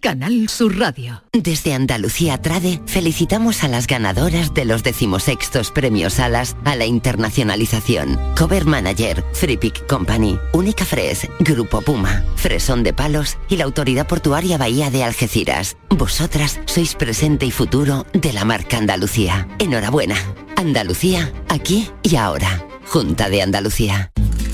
[0.00, 1.24] Canal Sur Radio.
[1.32, 8.18] Desde Andalucía Trade felicitamos a las ganadoras de los decimosextos premios Alas a la internacionalización.
[8.36, 14.06] Cover Manager, Free Pick Company, Única Fres, Grupo Puma, Fresón de Palos y la Autoridad
[14.06, 15.76] Portuaria Bahía de Algeciras.
[15.90, 19.48] Vosotras sois presente y futuro de la marca Andalucía.
[19.58, 20.16] Enhorabuena.
[20.56, 22.64] Andalucía, aquí y ahora.
[22.86, 24.12] Junta de Andalucía.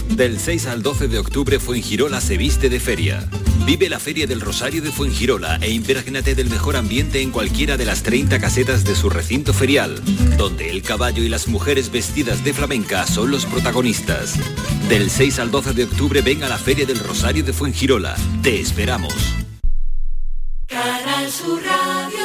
[0.08, 3.28] Del 6 al 12 de octubre Fuengirola se viste de feria.
[3.66, 7.84] Vive la Feria del Rosario de Fuengirola e imprégnate del mejor ambiente en cualquiera de
[7.84, 10.00] las 30 casetas de su recinto ferial,
[10.36, 14.34] donde el caballo y las mujeres vestidas de flamenca son los protagonistas.
[14.88, 18.14] Del 6 al 12 de octubre ven a la Feria del Rosario de Fuengirola.
[18.42, 19.14] Te esperamos.
[20.68, 22.23] Canal Sur Radio.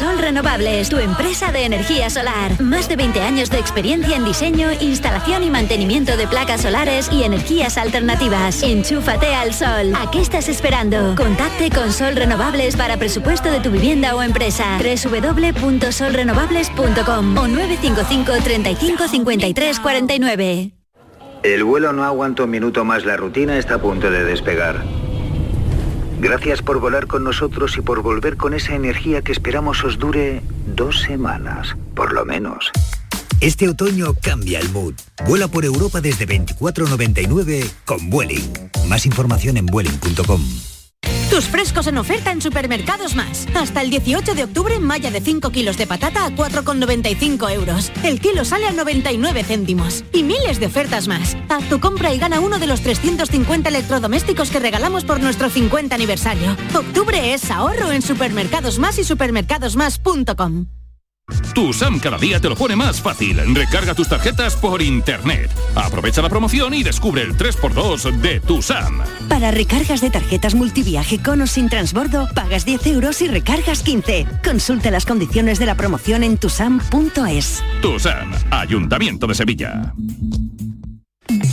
[0.00, 2.58] Sol Renovables, tu empresa de energía solar.
[2.58, 7.24] Más de 20 años de experiencia en diseño, instalación y mantenimiento de placas solares y
[7.24, 8.62] energías alternativas.
[8.62, 9.92] Enchúfate al sol.
[9.94, 11.14] ¿A qué estás esperando?
[11.16, 14.78] Contacte con Sol Renovables para presupuesto de tu vivienda o empresa.
[14.78, 20.70] www.solrenovables.com o 955 35 53 49.
[21.42, 24.82] El vuelo no aguanta un minuto más, la rutina está a punto de despegar.
[26.20, 30.42] Gracias por volar con nosotros y por volver con esa energía que esperamos os dure
[30.76, 32.70] dos semanas, por lo menos.
[33.40, 34.94] Este otoño cambia el mood.
[35.26, 38.52] Vuela por Europa desde 24.99 con Vueling.
[38.86, 40.42] Más información en vueling.com.
[41.30, 43.46] Tus frescos en oferta en Supermercados Más.
[43.54, 47.92] Hasta el 18 de octubre, malla de 5 kilos de patata a 4,95 euros.
[48.02, 50.04] El kilo sale a 99 céntimos.
[50.12, 51.36] Y miles de ofertas más.
[51.48, 55.94] Haz tu compra y gana uno de los 350 electrodomésticos que regalamos por nuestro 50
[55.94, 56.56] aniversario.
[56.74, 60.79] Octubre es ahorro en Supermercados Más y supermercadosmás.com.
[61.54, 63.38] Tu SAM cada día te lo pone más fácil.
[63.54, 65.50] Recarga tus tarjetas por internet.
[65.74, 69.02] Aprovecha la promoción y descubre el 3x2 de tu SAM.
[69.28, 74.26] Para recargas de tarjetas multiviaje con o sin transbordo, pagas 10 euros y recargas 15.
[74.44, 77.62] Consulta las condiciones de la promoción en tusam.es.
[77.82, 79.94] Tu SAM, Ayuntamiento de Sevilla.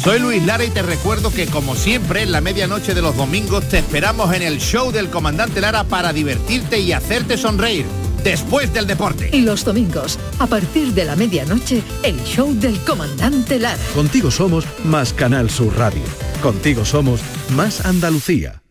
[0.03, 3.67] Soy Luis Lara y te recuerdo que como siempre en la medianoche de los domingos
[3.69, 7.85] te esperamos en el show del comandante Lara para divertirte y hacerte sonreír
[8.23, 9.29] después del deporte.
[9.33, 13.81] Y los domingos, a partir de la medianoche, el show del comandante Lara.
[13.93, 16.03] Contigo somos más Canal Sur Radio.
[16.41, 17.21] Contigo somos
[17.55, 18.61] más Andalucía.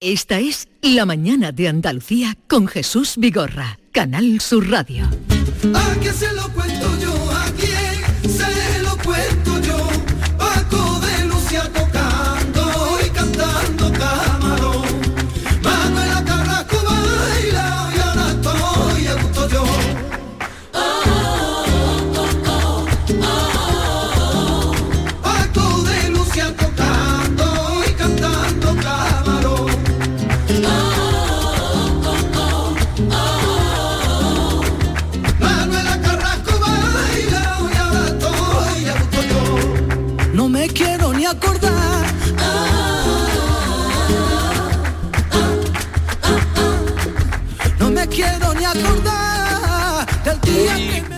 [0.00, 5.08] Esta es La mañana de Andalucía con Jesús Vigorra, Canal Sur Radio.
[5.74, 7.25] ¿A quién se lo cuento yo?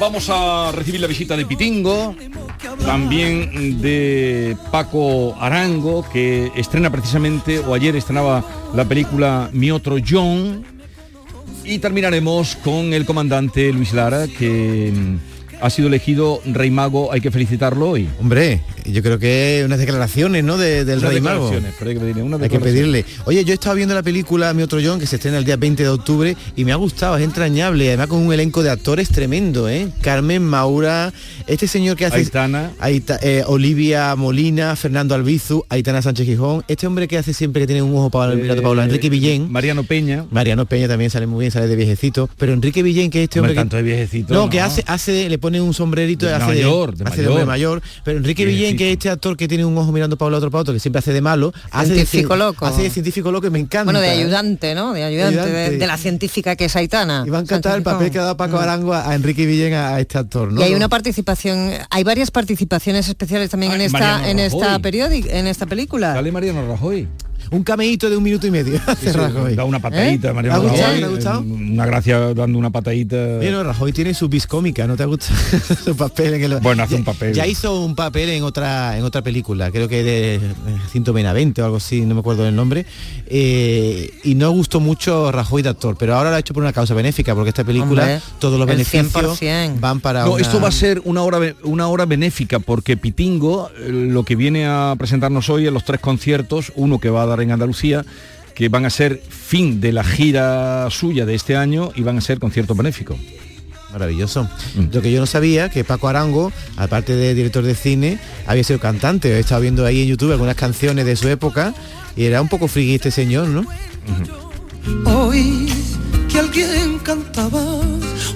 [0.01, 2.15] Vamos a recibir la visita de Pitingo,
[2.85, 8.45] también de Paco Arango, que estrena precisamente, o ayer estrenaba
[8.75, 10.65] la película Mi Otro John.
[11.65, 14.93] Y terminaremos con el comandante Luis Lara, que
[15.61, 18.09] ha sido elegido Rey Mago, hay que felicitarlo hoy.
[18.21, 20.57] Hombre, yo creo que unas declaraciones, ¿no?
[20.57, 21.51] De- del Unas Rey Mago.
[21.79, 23.05] pero hay que pedirle, unas Hay que declaraciones.
[23.05, 23.23] pedirle.
[23.27, 25.57] Oye, yo he estado viendo la película Mi Otro John, que se estrena el día
[25.57, 29.09] 20 de octubre, y me ha gustado, es entrañable, además con un elenco de actores
[29.11, 29.89] tremendo, ¿eh?
[30.01, 31.13] Carmen Maura,
[31.47, 32.17] este señor que hace...
[32.17, 32.71] Aitana.
[32.81, 37.67] Aita- eh, Olivia Molina, Fernando Albizu, Aitana Sánchez Gijón, este hombre que hace siempre que
[37.67, 38.53] tiene un ojo para el Eh,
[38.89, 39.51] Enrique Villén.
[39.51, 40.25] Mariano Peña.
[40.31, 43.41] Mariano Peña también sale muy bien, sale de viejecito, pero Enrique Villén, que es este
[43.41, 43.55] Hombre, hombre...
[43.55, 44.51] que- tanto de viejecito, No, no.
[44.51, 47.47] que hace, hace, le pone un sombrerito, De hace de, mayor, de mayor.
[47.47, 50.33] mayor, pero Enrique Villén, que es este actor que tiene un ojo mirando para un
[50.33, 52.67] lado, otro para otro, que siempre hace de malo, hace Científico cien- loco.
[52.67, 53.85] hace de científico loco y me encanta.
[53.85, 54.93] Bueno, de ayudante, ¿no?
[54.93, 55.79] De ayudante, de- Ayudante.
[55.79, 57.25] De, la científica que es Aitana.
[57.27, 59.73] Y va a encantar el papel que ha dado Paco Arango a, a Enrique Villén
[59.75, 60.61] a, a este actor, ¿no?
[60.61, 65.31] Y hay una participación, hay varias participaciones especiales también en esta Mariano en esta periódica,
[65.39, 66.13] en esta película.
[66.15, 67.09] Sale Mariano Rajoy.
[67.51, 68.81] Un cameíto de un minuto y medio.
[68.87, 69.55] hace Rajoy.
[69.55, 70.33] Da una patadita, ¿Eh?
[70.33, 70.83] María ¿Te ha gustado?
[70.87, 71.41] Rajoy, ¿Te ha gustado?
[71.43, 73.17] eh, Una gracia dando una patadita.
[73.39, 75.27] Bueno, Rajoy tiene su bis cómica, ¿no te gusta
[75.85, 76.61] su papel en el...
[76.61, 77.33] Bueno, hace Ya- un papel.
[77.35, 80.41] Ya hizo un papel en otra en otra película, creo que de
[80.93, 82.85] Cinto Benavente o algo así, no me acuerdo del nombre.
[83.27, 86.73] eh, y no gustó mucho Rajoy de actor, pero ahora lo ha hecho por una
[86.73, 89.81] causa benéfica, porque esta película, Hombre, todos los beneficios 100%.
[89.81, 93.71] van para No, una- esto va a ser una hora una hora benéfica porque Pitingo
[93.79, 97.27] eh, lo que viene a presentarnos hoy en los tres conciertos, uno que va a
[97.27, 98.05] dar en Andalucía,
[98.55, 102.21] que van a ser fin de la gira suya de este año y van a
[102.21, 103.17] ser conciertos benéficos.
[103.93, 104.49] Maravilloso.
[104.93, 108.79] Lo que yo no sabía, que Paco Arango, aparte de director de cine, había sido
[108.81, 109.31] cantante.
[109.31, 111.75] He estado viendo ahí en YouTube algunas canciones de su época
[112.17, 113.65] y era un poco friki este señor, ¿no?
[115.07, 115.73] Oí
[116.29, 117.81] que alguien cantaba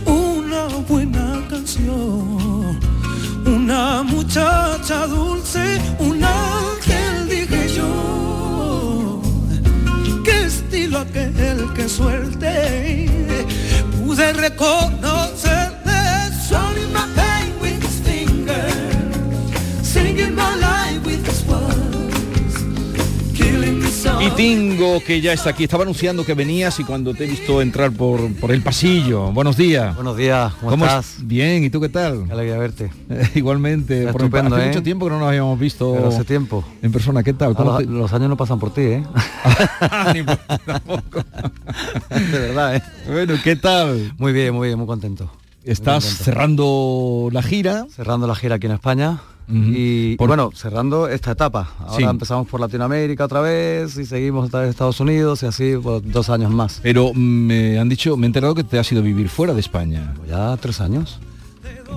[0.06, 2.78] una buena canción.
[3.44, 6.11] Una muchacha dulce, un
[11.02, 13.08] aquel que suelte.
[13.98, 15.61] Pude reconocerle.
[24.22, 24.30] Softly.
[24.30, 27.90] Pitingo que ya está aquí, estaba anunciando que venías y cuando te he visto entrar
[27.92, 29.32] por, por el pasillo.
[29.32, 29.94] Buenos días.
[29.94, 31.16] Buenos días, ¿cómo, es- estás?
[31.26, 32.24] Bien, ¿y tú qué tal?
[32.26, 32.90] Qué alegría verte.
[33.34, 34.68] Igualmente, por Estupendo, hace ¿eh?
[34.68, 36.64] mucho tiempo que no nos habíamos visto Pero hace tiempo.
[36.82, 37.22] en persona.
[37.22, 37.52] ¿Qué tal?
[37.52, 39.02] Ah, ¿Cómo los, te- los años no pasan por ti, ¿eh?
[40.12, 40.22] De
[42.38, 42.82] verdad, ¿eh?
[43.10, 44.12] Bueno, ¿qué tal?
[44.18, 45.30] Muy bien, muy bien, muy contento.
[45.64, 46.24] Estás Muy contento.
[46.24, 47.86] cerrando la gira.
[47.94, 49.20] Cerrando la gira aquí en España.
[49.48, 51.72] Y Por- bueno, cerrando esta etapa.
[51.80, 52.02] Ahora Sí.
[52.04, 56.30] empezamos por Latinoamérica otra vez y seguimos otra vez Estados Unidos y así por dos
[56.30, 56.80] años más.
[56.82, 59.60] Pero me han dicho, me he enterado que te has ido a vivir fuera de
[59.60, 60.14] España.
[60.16, 61.18] Pues ya tres años.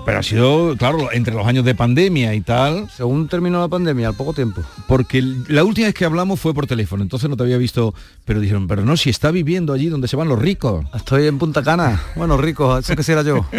[0.06, 2.90] Pero ha sido, claro, entre los años de pandemia y tal.
[2.92, 4.62] Según terminó la pandemia, al poco tiempo.
[4.90, 7.94] Porque la última vez que hablamos fue por teléfono, entonces no te había visto,
[8.26, 10.86] pero dijeron, pero no, si está viviendo allí donde se van los ricos.
[10.94, 12.02] Estoy en Punta Cana.
[12.18, 13.46] Bueno, rico, eso quisiera yo.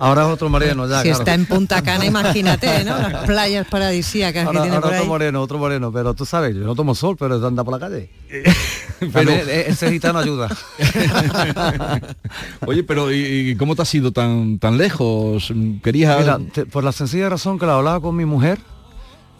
[0.00, 0.98] Ahora es otro moreno ya.
[1.02, 1.18] si claro.
[1.18, 2.96] está en Punta Cana, imagínate, ¿no?
[2.96, 6.54] Las playas paradisíacas Ahora, que tiene ahora por otro moreno, otro moreno, pero tú sabes,
[6.54, 8.08] yo no tomo sol, pero anda por la calle.
[9.12, 10.48] pero ese gitano ayuda.
[12.66, 15.52] Oye, pero ¿y, y cómo te has ido tan, tan lejos?
[15.82, 16.20] ¿Querías...?
[16.20, 18.58] Mira, te- por la sencilla razón que la hablaba con mi mujer,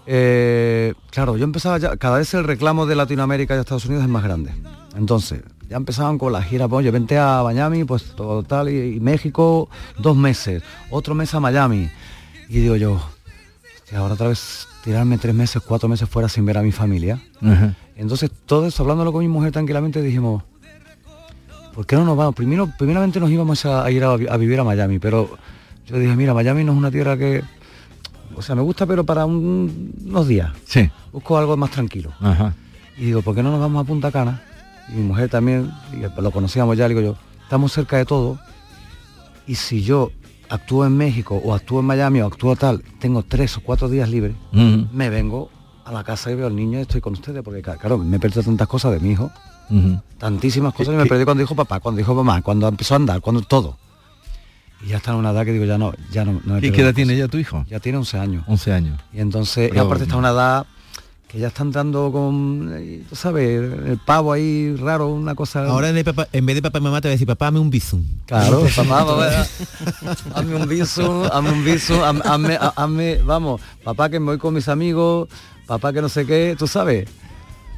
[0.07, 4.11] eh, claro, yo empezaba ya, cada vez el reclamo de Latinoamérica y Estados Unidos es
[4.11, 4.53] más grande.
[4.97, 8.97] Entonces, ya empezaban con la gira, pues yo vente a Miami, pues todo tal, y,
[8.97, 9.69] y México
[9.99, 11.89] dos meses, otro mes a Miami.
[12.49, 13.01] Y digo yo,
[13.77, 17.21] hostia, ahora otra vez tirarme tres meses, cuatro meses fuera sin ver a mi familia.
[17.97, 20.43] Entonces, todo eso, hablándolo con mi mujer tranquilamente, dijimos,
[21.75, 22.35] ¿por qué no nos vamos?
[22.35, 25.29] Primero, primeramente nos íbamos a, a ir a, vi- a vivir a Miami, pero
[25.87, 27.43] yo dije, mira, Miami no es una tierra que...
[28.37, 30.53] O sea, me gusta, pero para un- unos días.
[30.65, 30.89] Sí.
[31.13, 32.13] Busco algo más tranquilo.
[32.97, 34.43] Y digo, ¿por qué no nos vamos a Punta Cana?
[34.91, 38.39] Y mi mujer también, y lo conocíamos ya, digo yo, estamos cerca de todo.
[39.47, 40.11] Y si yo
[40.49, 44.09] actúo en México o actúo en Miami o actúo tal, tengo tres o cuatro días
[44.09, 45.51] libres, me vengo
[45.85, 48.21] a la casa y veo al niño y estoy con ustedes, porque claro, me he
[48.21, 49.31] perdido tantas cosas de mi hijo,
[50.19, 52.97] tantísimas cosas, y ¿Qué- me perdí cuando dijo papá, cuando dijo mamá, cuando empezó a
[52.97, 53.77] andar, cuando todo.
[54.85, 56.71] Y ya está en una edad que digo, ya no, ya no, no me ¿Y
[56.71, 57.65] qué edad tiene ya tu hijo?
[57.69, 58.45] Ya tiene 11 años.
[58.47, 59.01] 11 años.
[59.13, 60.67] Y entonces, y aparte está en una edad
[61.29, 65.67] que ya está entrando con, tú sabes, el pavo ahí raro, una cosa...
[65.67, 67.27] Ahora en, vez de papá- en vez de papá y mamá te va a decir,
[67.27, 68.03] papá, dame un bizum.
[68.25, 69.47] Claro, papá, papá,
[70.35, 71.65] hazme un bisu, hazme un
[72.25, 75.29] hazme, ha- hazme, vamos, papá que me voy con mis amigos,
[75.67, 77.07] papá que no sé qué, tú sabes.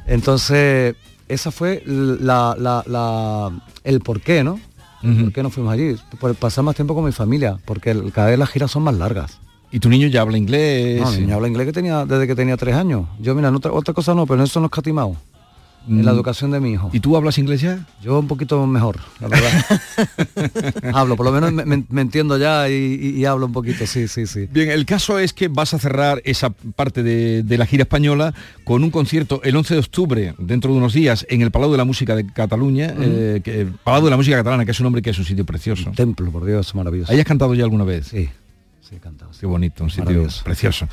[0.07, 0.95] Entonces,
[1.27, 3.51] esa fue la, la- la-
[3.83, 4.59] el por qué, ¿no?
[5.01, 5.95] ¿Por qué no fuimos allí?
[6.19, 8.95] Por pasar más tiempo con mi familia, porque el- cada vez las giras son más
[8.95, 9.39] largas.
[9.71, 11.01] ¿Y tu niño ya habla inglés?
[11.01, 13.05] No, mi niño habla inglés que tenía, desde que tenía tres años.
[13.19, 15.15] Yo, mira, en otra, otra cosa no, pero eso no he escatimado.
[15.89, 16.15] En la Mm.
[16.15, 16.91] educación de mi hijo.
[16.93, 17.87] ¿Y tú hablas inglés ya?
[18.03, 19.51] Yo un poquito mejor, la verdad.
[20.93, 23.87] hablo, por lo menos me, me- me entiendo ya y, y- y hablo un poquito,
[23.87, 24.47] sí, sí, sí.
[24.51, 28.31] Bien, el caso es que vas a cerrar esa parte de, de la gira española
[28.63, 31.77] con un concierto el 11 de octubre, dentro de unos días, en el Palau de
[31.77, 35.01] la Música de Cataluña, eh, que- Palau de la Música Catalana, que es un nombre
[35.01, 35.91] que es un sitio precioso.
[35.95, 37.11] Templo, por Dios, maravilloso.
[37.11, 38.05] ¿Hayas cantado ya alguna vez?
[38.07, 38.29] Sí,
[38.91, 39.31] sí, he cantado.
[39.39, 40.87] Qué bonito, un sitio precioso.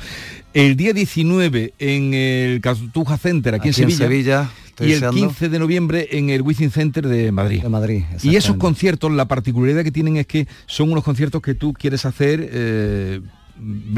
[0.53, 4.07] El día 19 en el Cartuja Center, aquí, Aquí en en Sevilla.
[4.43, 5.27] Sevilla, estoy y el deseando.
[5.27, 7.61] 15 de noviembre en el Wizzing Center de Madrid.
[7.61, 11.53] De Madrid, Y esos conciertos, la particularidad que tienen es que son unos conciertos que
[11.53, 13.21] tú quieres hacer eh,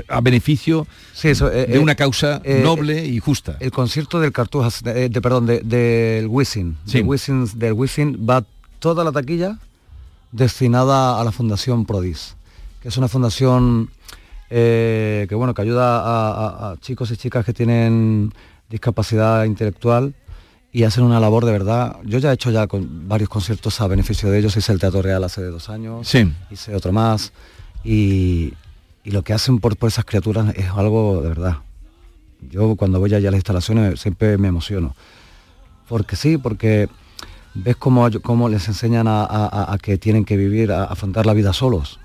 [0.08, 3.58] a beneficio Sí, eso, eh, de eh, una causa noble y justa.
[3.60, 7.04] El concierto del Cartujas, de, de- perdón, de- del Wisin, Sí.
[7.56, 8.44] del Wisin va
[8.80, 9.60] toda la taquilla
[10.32, 12.36] destinada a la Fundación Prodis,
[12.82, 13.90] que es una fundación
[14.50, 18.34] eh, que bueno que ayuda a, a- a chicos y chicas que tienen
[18.70, 20.14] discapacidad intelectual
[20.74, 21.98] y hacen una labor de verdad.
[22.06, 25.02] Yo ya he hecho ya con varios conciertos a beneficio de ellos, hice el Teatro
[25.02, 26.32] Real hace dos años, Sí.
[26.50, 27.34] hice otro más
[27.84, 28.54] y,
[29.04, 31.58] y lo que hacen por, por esas criaturas es algo de verdad.
[32.50, 34.96] Yo cuando voy allá a las instalaciones siempre me emociono.
[35.88, 36.88] Porque sí, porque
[37.54, 41.34] ves cómo, cómo les enseñan a, a- a que tienen que vivir, a, afrontar la
[41.34, 42.00] vida solos.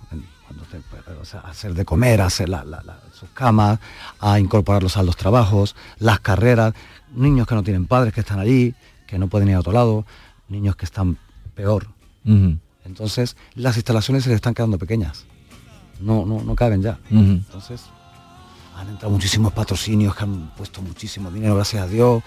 [0.46, 0.80] Cuando te-
[1.20, 3.78] o sea, hacer de comer, hacer la- la- la- sus camas,
[4.20, 6.74] a incorporarlos a los trabajos, las carreras,
[7.14, 8.74] niños que no tienen padres que están allí,
[9.06, 10.04] que no pueden ir a otro lado,
[10.48, 11.18] niños que están
[11.54, 11.88] peor.
[12.84, 15.24] Entonces las instalaciones se les están quedando pequeñas.
[16.00, 16.98] No, no, no caben ya.
[17.10, 17.82] Entonces
[18.76, 22.22] han entrado muchísimos patrocinios que han puesto muchísimo dinero, gracias a Dios,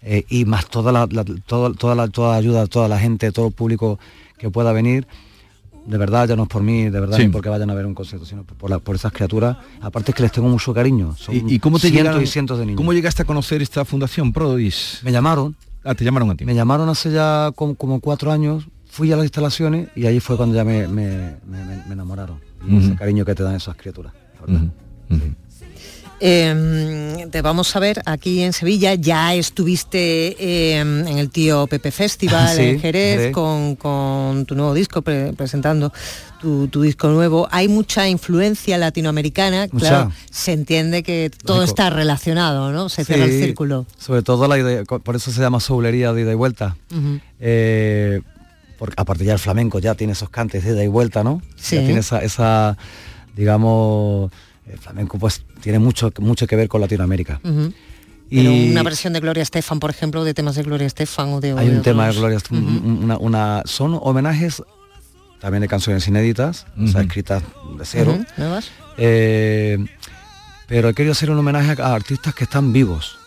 [0.00, 3.48] eh, y más toda la, la- toda, toda la toda ayuda, toda la gente, todo
[3.48, 3.98] el público
[4.38, 5.06] que pueda venir.
[5.88, 7.28] De verdad, ya no es por mí, de verdad, Sí.
[7.28, 9.56] porque vayan a ver un concierto, sino por, la- por esas criaturas.
[9.80, 11.14] Aparte es que les tengo mucho cariño.
[11.16, 12.76] Son ¿Y, y cómo te cientos llegaron- y cientos de niños.
[12.76, 15.00] ¿Cómo llegaste a conocer esta fundación Prodis?
[15.02, 15.56] Me llamaron.
[15.84, 16.44] Ah, te llamaron a ti.
[16.44, 20.36] Me llamaron hace ya como, como cuatro años, fui a las instalaciones y ahí fue
[20.36, 22.38] cuando ya me, me- me- me- me enamoraron.
[22.66, 22.76] Ujú.
[22.78, 24.12] ese cariño que te dan esas criaturas.
[24.12, 24.68] la verdad.
[26.20, 31.90] Eh, te vamos a ver aquí en Sevilla, ya estuviste eh, en el tío Pepe
[31.90, 33.32] Festival Sí, en Jerez.
[33.32, 35.92] Con, con tu nuevo disco, pre- presentando
[36.40, 37.48] tu, tu disco nuevo.
[37.50, 39.88] Hay mucha influencia latinoamericana, Mucha.
[39.88, 42.88] claro, se entiende que todo está relacionado, ¿no?
[42.88, 43.86] Se cierra el círculo.
[43.98, 46.76] Sobre todo la idea, por eso se llama soulería de ida y vuelta.
[47.40, 48.20] Eh,
[48.78, 51.42] porque aparte ya el flamenco ya tiene esos cantes de ida y vuelta, ¿no?
[51.56, 51.76] Sí.
[51.76, 52.76] Ya tiene esa, esa,
[53.36, 54.30] digamos,
[54.70, 57.40] el flamenco pues tiene mucho, mucho que ver con Latinoamérica.
[57.42, 57.72] Pero
[58.30, 61.54] Y una versión de Gloria Estefan, por ejemplo, de temas de Gloria Estefan o de
[61.54, 62.14] o hay de un tema de.
[62.14, 64.62] Gloria, un- una, una- son homenajes
[65.40, 67.42] también de canciones inéditas, o sea, escritas
[67.78, 68.18] de cero.
[68.36, 68.70] ¿nuevas?
[68.98, 69.78] Eh,
[70.66, 73.18] pero he querido hacer un homenaje a artistas que están vivos.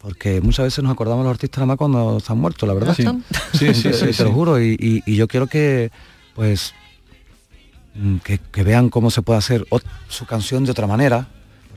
[0.00, 2.94] Porque muchas veces nos acordamos de los artistas nada más cuando están muertos, la verdad.
[2.94, 3.04] Sí.
[3.52, 4.22] Sí, sí, Te- sí, te sí.
[4.24, 4.60] lo juro.
[4.60, 5.90] Y, y- y yo quiero que,
[6.34, 6.74] pues,
[8.24, 9.66] que, que vean cómo se puede hacer
[10.08, 11.26] su canción de otra manera.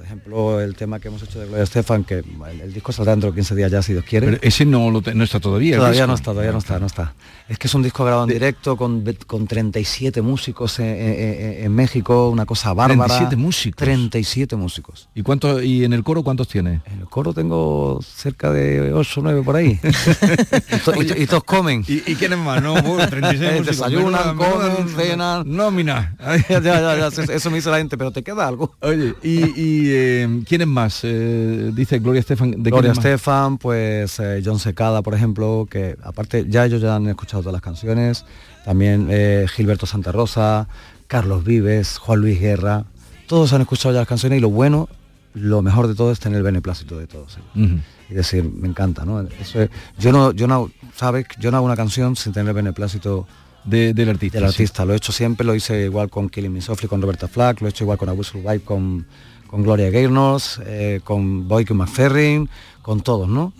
[0.05, 2.25] Ejemplo, el tema que hemos hecho de Gloria Estefan, que el,
[2.61, 4.27] el disco saldrá dentro de 15 días ya, si Dios quiere.
[4.27, 5.77] Pero ese no, lo te- no está todavía.
[5.77, 7.13] Todavía no está, todavía no está, no está.
[7.49, 11.71] Es que es un disco grabado en directo con, con 37 músicos en, en- en
[11.73, 13.05] México, una cosa bárbara.
[13.07, 13.77] 37 músicos.
[13.77, 15.09] 37 músicos.
[15.15, 16.81] ¿Y cuántos y en el coro cuántos tiene?
[16.85, 19.79] En el coro tengo cerca de 8 o 9 por ahí.
[20.71, 21.83] y, to- y to- y todos comen.
[21.87, 22.61] ¿Y, y quiénes más?
[22.61, 23.65] No, Uy, 36 Eh, músicos.
[23.65, 25.43] desayunan, Menuda- comen, cenan.
[25.47, 26.15] Nómina.
[26.49, 28.75] ya, ya, ya, eso- eso me dice la gente, pero te queda algo.
[28.81, 30.04] Oye, ¿y, y, eh,
[30.47, 30.99] quiénes más?
[31.03, 32.63] Eh, dice Gloria Estefan.
[32.63, 32.91] ¿de Gloria?
[32.91, 37.53] Estefan, pues eh, John Secada, por ejemplo, que aparte ya ellos ya han escuchado todas
[37.53, 38.25] las canciones,
[38.63, 40.67] también eh, Gilberto Santa Rosa,
[41.07, 42.85] Carlos Vives, Juan Luis Guerra,
[43.27, 44.87] todos han escuchado ya las canciones y lo bueno,
[45.33, 47.69] lo mejor de todo es tener el beneplácito de todos ellos.
[47.71, 47.79] Ujú.
[48.09, 49.19] Y decir, me encanta, ¿no?
[49.21, 52.53] Eso es- yo no, yo no, sabes, yo no hago una canción sin tener el
[52.55, 53.27] beneplácito
[53.63, 54.37] De- del artista.
[54.39, 54.53] del sí.
[54.63, 54.85] artista.
[54.85, 57.67] Lo he hecho siempre, lo hice igual con Killing Me Softly, con Roberta Flack, lo
[57.67, 59.07] he hecho igual con A Whistle Vibe, con,
[59.47, 62.49] con Gloria Gaynor, eh, con Boyke McFerrin,
[62.81, 63.53] con todos, ¿no?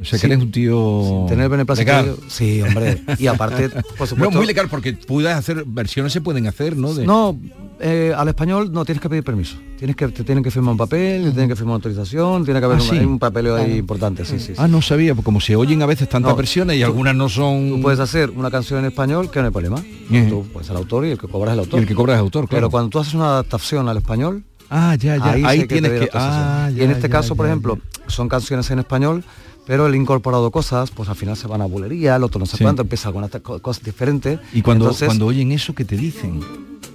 [0.00, 1.26] O sea, que eres un tío...
[1.28, 2.16] Tener beneplácito.
[2.28, 3.02] Sí, hombre.
[3.18, 4.16] Y aparte, por supuesto.
[4.16, 6.94] No, muy legal, porque puedes hacer, versiones se pueden hacer, ¿no?
[6.94, 7.38] De- No,
[7.80, 9.56] eh, al español no tienes que pedir permiso.
[9.78, 12.60] Tienes que, te tienen que firmar un papel, te tienen que firmar una autorización, tiene
[12.60, 12.96] que haber Ah, un, sí.
[12.98, 14.54] un papeleo ahí importante, sí, sí.
[14.56, 17.14] Ah, no sabía, porque como se oyen a veces tantas No, versiones y tú- algunas
[17.14, 17.68] no son...
[17.68, 19.76] Tú puedes hacer una canción en español, que no hay problema.
[19.76, 20.28] Ujú.
[20.30, 21.78] Tú puedes el autor y el que cobra es el autor.
[21.78, 22.56] Y el que cobra es autor, claro.
[22.62, 25.32] Pero cuando tú haces una adaptación al español, Ah, ya, ya.
[25.48, 25.98] ahí, tienes que...
[25.98, 26.44] autorización.
[26.44, 29.24] Ah, y en este ya, caso, por ejemplo, son canciones en español,
[29.66, 32.56] pero el incorporado cosas, pues al final se van a bulería, el otro no sé
[32.56, 32.64] Sí.
[32.64, 34.38] cuánto, empieza con estas co- cosas diferentes.
[34.52, 36.40] Y cuando, Entonces, cuando oyen eso, ¿qué te dicen?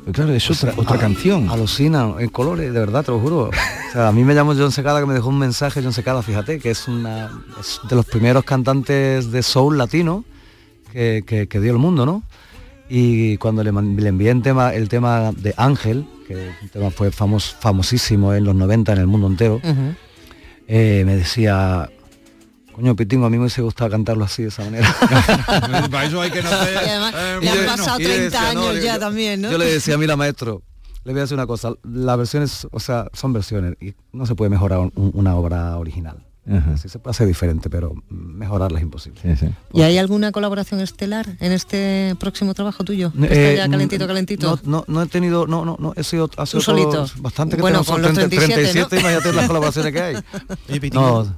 [0.06, 1.50] Pues claro, es otra, otra a- canción.
[1.50, 3.50] Alucinan en colores, de verdad, te lo juro.
[3.50, 6.22] O sea, a mí me llamó John Secada que me dejó un mensaje, John Secada,
[6.22, 10.24] fíjate, que es una es de los primeros cantantes de soul latino
[10.94, 12.24] que, que- que dio el mundo, ¿no?
[12.88, 17.12] Y cuando le, le envié el tema, el tema de Ángel, que un tema fue
[17.12, 19.62] famos, famosísimo en los 90 en el mundo entero,
[20.68, 21.90] eh, me decía,
[22.74, 24.94] coño Pitingo, a mí me hubiese gustado cantarlo así de esa manera.
[25.92, 28.62] Para eso hay que Y además, le han pasado y yo le 30 decía, no,
[28.62, 29.52] años yo- ya yo- también, ¿no?
[29.52, 30.62] Yo le decía, mira maestro,
[31.04, 34.34] le voy a decir una cosa, las versiones, o sea, son versiones y no se
[34.36, 36.26] puede mejorar un- una obra original.
[36.48, 36.78] Ajá.
[36.78, 39.20] Sí se puede hacer diferente, pero mejorarla es imposible.
[39.22, 39.48] Sí, sí.
[39.74, 43.12] ¿Y hay alguna colaboración estelar en este próximo trabajo tuyo?
[43.14, 44.60] Que Eh, está ya calentito, calentito.
[44.64, 47.08] No, no, no he tenido, no, no, no, he sido, ha sido Tú solito.
[47.18, 49.00] bastante que Bueno, tenemos, con son los 30, 37, ¿no?
[49.02, 50.16] imagínate las colaboraciones que hay.
[50.70, 50.90] Oye,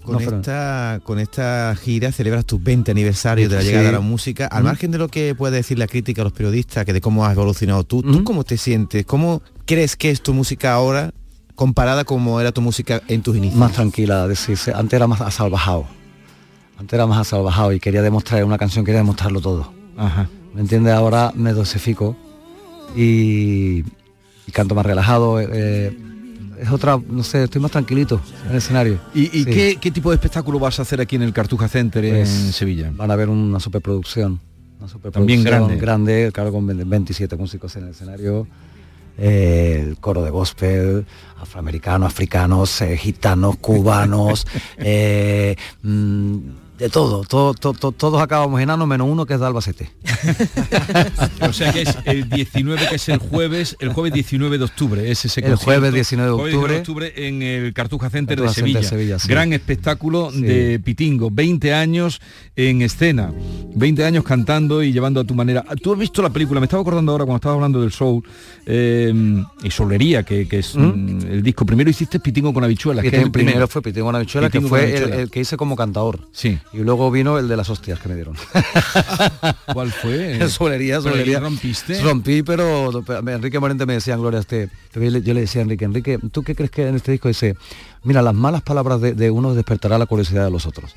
[0.04, 3.68] con, esta, con esta gira celebras tus 20 aniversarios de la Sí.
[3.68, 4.48] llegada de la música.
[4.48, 4.66] Al Mm.
[4.66, 7.34] margen de lo que puede decir la crítica a los periodistas, que de cómo has
[7.34, 8.24] evolucionado tú, ¿tú Mm.
[8.24, 9.06] cómo te sientes?
[9.06, 11.14] ¿Cómo crees que es tu música ahora
[11.58, 13.60] comparada como era tu música en tus inicios.
[13.60, 15.86] Más tranquila, decirse, antes era más asalvajado.
[16.80, 19.74] Antes era más asalvajado y quería demostrar una canción, quería demostrarlo todo.
[19.98, 20.30] Ajá.
[20.54, 20.94] ¿Me entiendes?
[20.94, 22.16] Ahora me dosifico
[22.96, 23.80] y,
[24.48, 25.42] y canto más relajado.
[25.42, 25.98] eh,
[26.60, 29.00] es otra, no sé, estoy más tranquilito en el escenario.
[29.14, 29.46] ¿Y, y Sí.
[29.46, 32.54] qué, qué tipo de espectáculo vas a hacer aquí en el Cartuja Center Pues, en
[32.54, 32.92] Sevilla?
[32.96, 34.40] Van a ver una superproducción.
[34.80, 35.76] Una superproducción También grande.
[35.78, 38.48] grande, claro, con 27 músicos en el escenario.
[39.18, 41.06] Eh, el coro de gospel,
[41.40, 44.48] afroamericanos, africanos, eh, gitanos, cubanos,
[44.78, 46.38] eh, mm,
[46.78, 49.90] de todo, todo, to- to- todos acabamos enanos menos uno que es de Albacete.
[51.42, 55.10] O sea que es el 19, que es el jueves, el jueves 19 de octubre,
[55.12, 55.66] es ese El concierto.
[55.66, 56.78] jueves 19 de Jueves octubre.
[56.78, 58.80] octubre en el Cartuja Center Cartuja de Sevilla.
[58.82, 59.28] Center, Sevilla, sí.
[59.28, 60.42] Gran espectáculo Sí.
[60.42, 62.20] de Pitingo, 20 años
[62.56, 63.32] en escena,
[63.76, 65.64] 20 años cantando y llevando a tu manera.
[65.82, 68.24] Tú has visto la película, me estaba acordando ahora cuando estaba hablando del soul
[68.66, 69.14] eh,
[69.64, 71.66] y solería, que, que es mm, el disco.
[71.66, 73.32] Primero hiciste Pitingo con habichuelas, que el primero.
[73.32, 76.28] primero fue Pitingo una bichuela, que Pitingo con fue el que hice como cantador.
[76.32, 76.58] Sí.
[76.74, 78.36] Y luego vino el de las hostias que me dieron.
[79.74, 80.48] ¿Cuál fue?
[80.50, 81.40] solería, solería.
[81.40, 82.02] rompiste.
[82.02, 84.70] Rompí, pero Enrique Morente me decía Gloria este.
[84.92, 87.12] pero Yo le, yo le decía a Enrique, Enrique, ¿tú qué crees que en este
[87.14, 87.56] disco dice?
[88.04, 90.94] Mira, las malas palabras de, de uno despertará la curiosidad de los otros.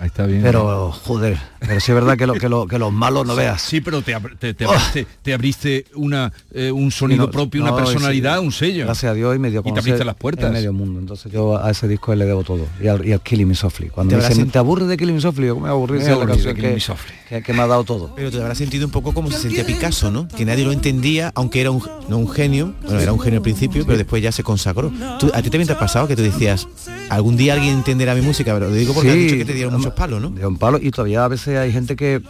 [0.00, 0.40] Ahí está bien.
[0.42, 3.60] Pero, joder, pero sí es verdad que, lo, que, lo, que los malos no veas.
[3.60, 4.70] Sí, pero te, ab- te, te Oh.
[4.70, 8.84] abriste, te abriste una, eh, un sonido No, propio, no, una personalidad, sí, un sello.
[8.86, 10.46] Gracias a Dios y me dio Y te abriste las puertas.
[10.46, 10.98] en medio mundo.
[11.00, 12.66] Entonces yo a ese disco le debo todo.
[12.82, 13.90] Y al, y al Killing Me Softly.
[13.90, 15.46] Cuando Te me dicen, ¿te aburres de Killing Me Softly?
[15.48, 17.12] Yo me aburrí Me de la aburrí canción de Killing que, Me Softly.
[17.28, 18.14] que, que me ha dado todo.
[18.16, 20.28] Pero te habrás sentido un poco como se sentía Picasso, ¿no?
[20.28, 23.42] Que nadie lo entendía, aunque era un, no un genio, bueno, era un genio al
[23.42, 24.90] principio, pero después ya se consagró.
[25.18, 26.66] Tú- ¿A ti también te ha pasado que tú decías,
[27.10, 28.54] algún día alguien entenderá mi música?
[28.54, 30.30] Pero lo digo porque has dicho que te dieron muchos palos, ¿no?
[30.30, 32.22] Dieron palos y todavía a veces hay gente que,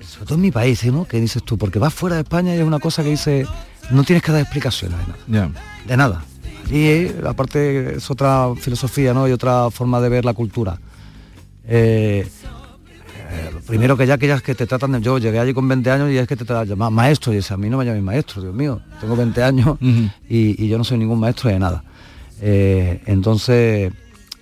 [0.00, 1.04] sobre todo en mi país, ¿eh, ¿no?
[1.04, 3.46] Que dices tú, porque vas fuera de España y es una cosa que dice,
[3.90, 5.50] no tienes que dar explicaciones de nada.
[5.86, 6.24] De nada.
[6.70, 9.28] Y eh, aparte es otra filosofía, ¿no?
[9.28, 10.78] Y otra forma de ver la cultura.
[11.68, 12.26] Eh,
[13.30, 15.90] eh, primero que ya que ya que te tratan de yo llegué allí con 20
[15.90, 17.84] años y es que te tratan de ma- maestro y dice a mí no me
[17.84, 21.58] llames maestro Dios mío tengo 20 años y, y yo no soy ningún maestro de
[21.58, 21.82] nada
[22.40, 23.92] Eh, entonces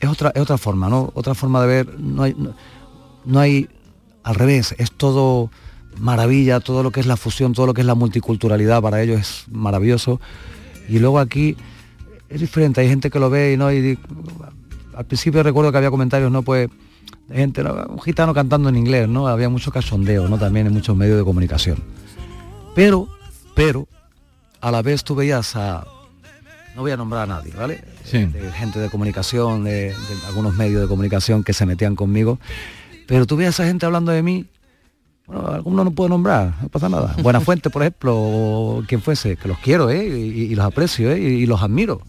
[0.04, 2.36] es otra es otra forma no otra forma de ver no hay
[3.24, 3.68] no, hay
[4.22, 5.50] al revés es todo
[5.98, 9.20] maravilla todo lo que es la fusión todo lo que es la multiculturalidad para ellos
[9.20, 10.20] es maravilloso.
[10.88, 11.56] Y luego aquí
[12.28, 13.98] es diferente hay gente que lo ve y no y
[14.94, 16.68] al principio recuerdo que había comentarios no pues
[17.32, 17.74] gente ¿no?
[17.88, 21.24] un gitano cantando en inglés no había mucho cachondeo no también en muchos medios de
[21.24, 21.78] comunicación.
[22.74, 23.08] Pero
[23.54, 23.88] pero
[24.60, 25.86] a la vez tú veías a
[26.74, 28.24] no voy a nombrar a nadie vale Sí.
[28.24, 29.94] de gente de comunicación de, de
[30.26, 32.38] algunos medios de comunicación que se metían conmigo
[33.06, 34.46] pero tú veías a esa gente hablando de mí
[35.26, 37.14] bueno, algunos no puedo nombrar, no pasa nada.
[37.22, 40.06] Buena Fuente, por ejemplo, o quien fuese, que los quiero, ¿eh?
[40.06, 40.12] Y,
[40.52, 41.18] y los aprecio, ¿eh?
[41.18, 42.02] Y, y los admiro.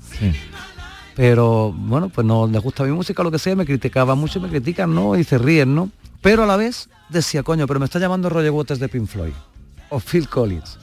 [1.15, 4.49] Pero, bueno, pues no les gusta mi música, lo que sea, me criticaban mucho, me
[4.49, 5.17] critican, ¿no?
[5.17, 5.89] Y se ríen, ¿no?
[6.21, 9.31] Pero a la vez decía, coño, pero me está llamando Roger Waters de Pink Floyd,
[9.89, 10.77] o Phil Collins,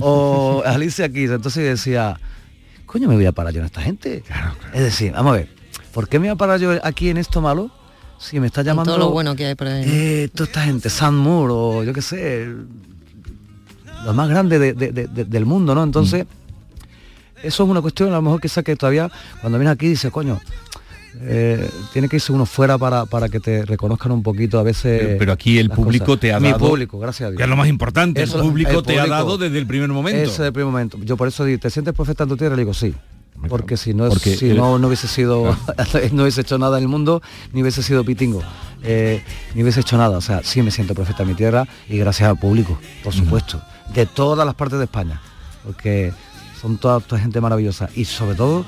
[0.00, 1.30] o Alicia Keys.
[1.30, 2.18] Entonces decía,
[2.88, 4.24] coño, me voy a parar yo en esta gente.
[4.74, 5.48] Es decir, vamos a ver,
[5.92, 7.70] ¿por qué me voy a parar yo aquí en esto malo?
[8.18, 9.84] Si me está llamando todo lo bueno que hay por ahí.
[9.86, 12.48] eh, toda esta gente, Sam Moore o yo qué sé,
[14.04, 15.84] lo más grande de- de- de- de- del mundo, ¿no?
[15.84, 16.26] Entonces,
[17.42, 19.08] eso es una cuestión a lo mejor que que todavía
[19.40, 20.40] cuando vienes aquí dice, coño,
[21.20, 25.00] eh, tiene que irse uno fuera para, para que te reconozcan un poquito a veces.
[25.02, 26.20] Pero, pero aquí el público cosas.
[26.20, 26.68] te ha Mi dado...
[26.68, 27.38] público, gracias a Dios.
[27.38, 29.88] Que es lo más importante, Eso, el público el te ha dado desde el primer
[29.88, 30.30] momento.
[30.30, 30.98] Ese del primer momento.
[31.02, 32.54] Yo por eso digo, ¿te sientes profeta en tu tierra?
[32.56, 32.94] Le digo, sí.
[33.48, 35.56] Porque si no, Porque si el- no, no hubiese sido,
[36.12, 38.42] no hubiese hecho nada en el mundo, ni hubiese sido pitingo,
[38.82, 39.22] eh,
[39.54, 40.18] ni hubiese hecho nada.
[40.18, 43.62] O sea, sí me siento profeta en mi tierra y gracias al público, por supuesto,
[43.94, 45.20] de todas las partes de España,
[45.64, 46.12] porque
[46.60, 47.88] son toda, toda gente maravillosa.
[47.94, 48.64] Y sobre todo,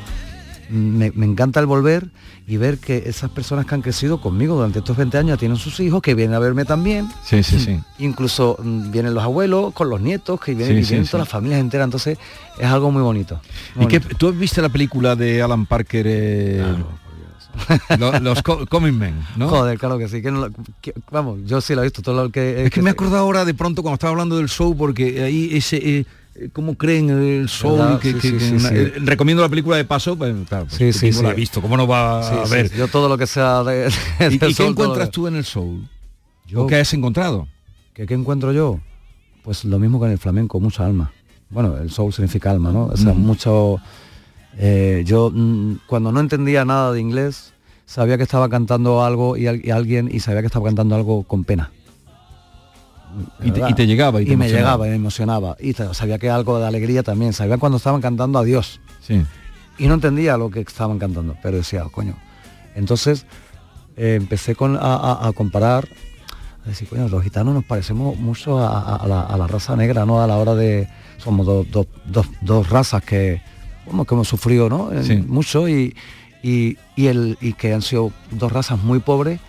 [0.71, 2.09] me, me encanta el volver
[2.47, 5.79] y ver que esas personas que han crecido conmigo durante estos 20 años tienen sus
[5.81, 7.09] hijos, que vienen a verme también.
[7.25, 7.79] Sí, sí, sí.
[7.99, 11.11] Incluso mm, vienen los abuelos con los nietos, que vienen, Sí, y sí, vienen sí.
[11.13, 11.85] todas las familias enteras.
[11.87, 12.19] Entonces
[12.59, 13.41] es algo muy bonito.
[13.75, 14.17] muy ¿Y bonito.
[14.17, 16.65] tú has visto la película de Alan Parker, eh,
[17.99, 19.49] lo- los Co- Coming Men, ¿no?
[19.49, 20.23] Joder, claro que sí.
[20.23, 22.65] que no lo- que- vamos, yo sí lo he visto, todo lo que...
[22.67, 25.51] Es que me he acordado ahora de pronto cuando estaba hablando del show, porque ahí
[25.57, 25.77] ese...
[25.77, 26.07] eh,
[26.53, 27.49] ¿Cómo creen el?
[27.63, 27.99] ¿Verdad?
[28.01, 28.75] Que, Sí, que- sí, que sí, una- sí.
[28.77, 31.77] eh, recomiendo la película de paso, pues claro, pues, Sí, sí, la ha visto, ¿cómo
[31.77, 32.71] no va a ver?
[32.75, 33.89] Yo todo lo que sea de...
[34.21, 35.87] ¿Y, del y qué soul, encuentras tú en el soul?
[36.47, 37.47] Yo- ¿O qué has encontrado?
[37.95, 38.81] ¿Qué, qué encuentro yo?
[39.43, 41.13] Pues lo mismo que en el flamenco, mucha alma.
[41.51, 42.85] Bueno, el soul significa alma, ¿no?
[42.87, 43.19] O sea, Mm.
[43.19, 43.77] mucho...
[44.59, 47.53] eh, yo mm, cuando no entendía nada de inglés,
[47.87, 51.23] sabía que estaba cantando algo y, al- y alguien y sabía que estaba cantando algo
[51.25, 51.71] con pena.
[53.41, 53.69] Y te, verdad.
[53.71, 55.57] y te llegaba y, te me llegaba y me emocionaba.
[55.61, 57.33] Y sabía que algo de alegría también.
[57.33, 58.81] Sabía cuando estaban cantando a Dios.
[59.01, 59.23] Sí.
[59.79, 62.15] y no entendía lo que estaban cantando, pero decía, "Oh, coño.
[62.75, 63.27] Entonces
[63.97, 65.89] eh, empecé con, a, a- a comparar,
[66.65, 70.23] a decir, coño, los gitanos nos parecemos mucho a, la, a la raza negra, ¿no?
[70.23, 73.43] A la hora de, somos dos, dos- dos- dos razas que,
[73.87, 74.93] bueno, que hemos sufrido, ¿no?
[74.93, 75.17] Eh, Sí.
[75.17, 75.95] Mucho y,
[76.43, 79.41] y, y el, y que han sido dos razas muy pobres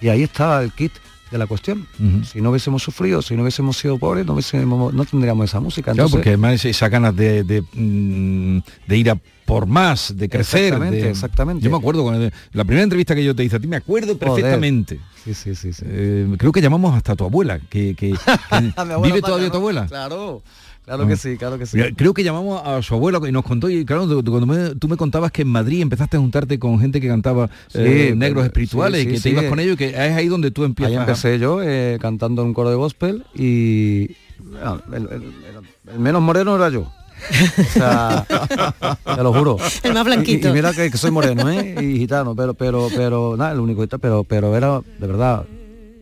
[0.00, 0.92] y ahí está el kit
[1.30, 1.86] de la cuestión.
[2.24, 5.92] Si no hubiésemos sufrido, si no hubiésemos sido pobres, no, hubiésemos- no tendríamos esa música.
[5.92, 10.64] Claro, porque además esa ganas de, de, mm, de ir a por más, de crecer.
[10.66, 11.64] Exactamente, de- exactamente.
[11.64, 14.14] Yo me acuerdo, cuando, la primera entrevista que yo te hice a ti, me acuerdo
[14.14, 14.18] Joder.
[14.28, 15.00] perfectamente.
[15.24, 15.72] Sí, sí, sí.
[15.72, 15.84] sí.
[15.88, 17.94] Eh, creo que llamamos hasta a tu abuela, que,
[19.02, 19.86] ¿Vive todavía tu abuela?
[19.86, 20.42] Claro,
[20.84, 21.16] claro que Ah.
[21.16, 21.78] sí, claro que sí.
[21.96, 24.96] Creo que llamamos a su abuelo y nos contó, y claro, cuando me- tú me
[24.96, 29.08] contabas que en Madrid empezaste a juntarte con gente que cantaba eh, negros espirituales sí,
[29.08, 29.32] y que sí, te sí.
[29.34, 30.92] ibas con ellos, y que es ahí donde tú empiezas.
[30.92, 35.92] Ahí empecé yo eh, cantando en un coro de gospel y bueno, el, el- el-
[35.94, 36.82] el menos moreno era yo.
[36.82, 38.24] O sea,
[39.16, 39.58] te lo juro.
[39.82, 40.48] El más blanquito.
[40.48, 41.74] Y, y mira que, que soy moreno, ¿eh?
[41.80, 45.44] Y gitano, pero, pero, pero, nada, el único gitano, pero, pero era, de verdad,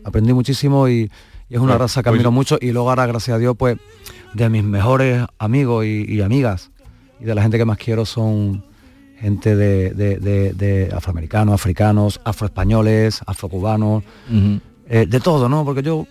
[0.05, 1.11] aprendí muchísimo y,
[1.49, 3.55] y es una Pues- raza que pues- admiro mucho y luego ahora, gracias a Dios,
[3.57, 3.77] pues,
[4.33, 6.71] de mis mejores amigos y, y amigas
[7.19, 8.63] y de la gente que más quiero son
[9.19, 14.59] gente de, de- de- de afroamericanos, africanos, afroespañoles, afrocubanos, Ujú.
[14.87, 15.65] eh, de todo, ¿no?
[15.65, 16.07] Porque yo,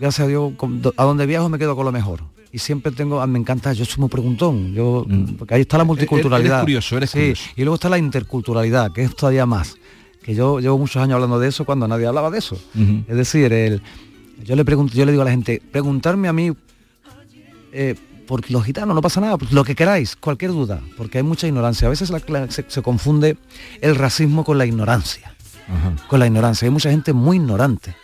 [0.00, 2.20] gracias a Dios, con- a donde viajo me quedo con lo mejor.
[2.50, 5.06] Y siempre tengo, ah, me encanta, yo soy muy preguntón, yo,
[5.38, 6.50] porque ahí está la multiculturalidad.
[6.50, 6.56] Mm.
[6.56, 7.42] Eres curioso, eres Sí, curioso.
[7.56, 9.76] y luego está la interculturalidad, que es todavía más.
[10.22, 12.58] Que yo llevo muchos años hablando de eso cuando nadie hablaba de eso.
[13.08, 13.80] Es decir, el,
[14.44, 16.52] yo le pregunto, yo le digo a la gente, preguntarme a mí
[17.72, 17.94] eh,
[18.26, 21.46] por los gitanos, no pasa nada, pues lo que queráis, cualquier duda, porque hay mucha
[21.46, 21.86] ignorancia.
[21.86, 23.36] A veces la- la- se, se confunde
[23.80, 25.34] el racismo con la ignorancia.
[26.08, 26.66] Con la ignorancia.
[26.66, 27.94] Hay mucha gente muy ignorante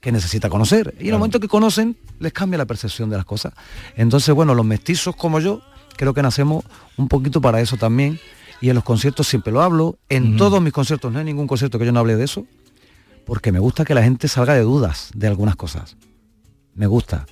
[0.00, 0.94] que necesita conocer.
[0.98, 3.52] Y en el momento que conocen, les cambia la percepción de las cosas.
[3.96, 5.60] Entonces, bueno, los mestizos como yo,
[5.96, 6.64] creo que nacemos
[6.96, 8.20] un poquito para eso también.
[8.60, 9.98] Y en los conciertos siempre lo hablo.
[10.08, 12.46] En todos mis conciertos, no hay ningún concierto que yo no hable de eso.
[13.26, 15.96] Porque me gusta que la gente salga de dudas de algunas cosas.
[16.74, 17.26] Me gusta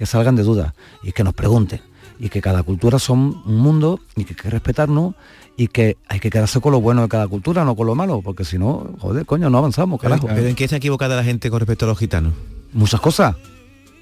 [0.00, 1.80] que salgan de dudas y que nos pregunten.
[2.18, 5.14] Y que cada cultura son un mundo y que hay que respetarnos
[5.58, 8.22] y que hay que quedarse con lo bueno de cada cultura, no con lo malo,
[8.22, 10.26] porque si no, joder, coño, no avanzamos, carajo.
[10.26, 12.32] pero ¿en qué está equivocada la gente con respecto a los gitanos?
[12.72, 13.36] Muchas cosas.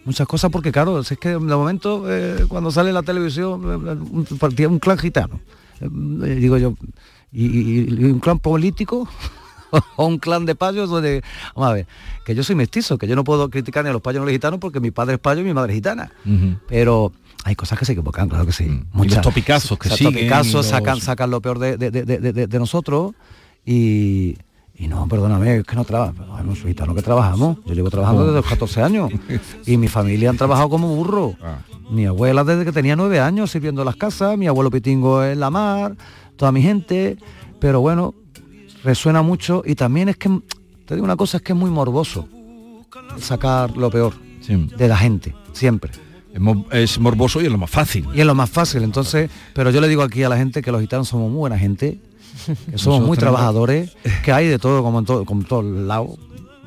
[0.04, 3.76] Muchas cosas porque claro, si es que de momento eh, cuando sale la televisión eh,
[4.10, 4.26] un,
[4.72, 5.40] un clan gitano.
[5.80, 5.88] eh,
[6.26, 6.74] eh, digo yo,
[7.32, 9.08] y, y- y un clan político
[9.96, 11.22] o un clan de payos donde,
[11.54, 11.86] vamos a ver,
[12.24, 14.26] que yo soy mestizo, que yo no puedo criticar ni a los payos ni a
[14.26, 16.10] los gitanos porque mi padre es payo y mi madre es gitana.
[16.66, 17.12] Pero
[17.44, 18.64] hay cosas que se equivocan, claro que sí.
[18.64, 19.04] Mm.
[19.04, 22.58] Y los topicazos que siguen, topicazos los- sacan, sacan lo peor de, de- de- de-
[22.58, 23.12] nosotros
[23.64, 24.36] y,
[24.76, 26.12] y no, perdóname, es que no trabaja.
[26.12, 27.58] Bueno, soy gitano que trabajamos.
[27.66, 29.10] Yo llevo trabajando desde los 14 años.
[29.66, 31.34] Y mi familia han trabajado como burro.
[31.42, 31.58] Ah.
[31.90, 35.50] Mi abuela desde que tenía nueve años sirviendo las casas, mi abuelo Pitingo en la
[35.50, 35.96] mar,
[36.36, 37.16] toda mi gente.
[37.60, 38.14] Pero bueno,
[38.84, 40.28] resuena mucho y también es que,
[40.86, 42.28] te digo una cosa, es que es muy morboso
[43.18, 44.14] sacar lo peor
[44.48, 45.92] de la gente, siempre.
[46.32, 48.06] Es, mo- es morboso y es lo más fácil.
[48.14, 50.70] Y es lo más fácil, entonces, pero yo le digo aquí a la gente que
[50.72, 52.00] los gitanos somos muy buena gente,
[52.70, 56.10] que somos muy trabajadores, que hay de todo, como en todo, como en todos lados,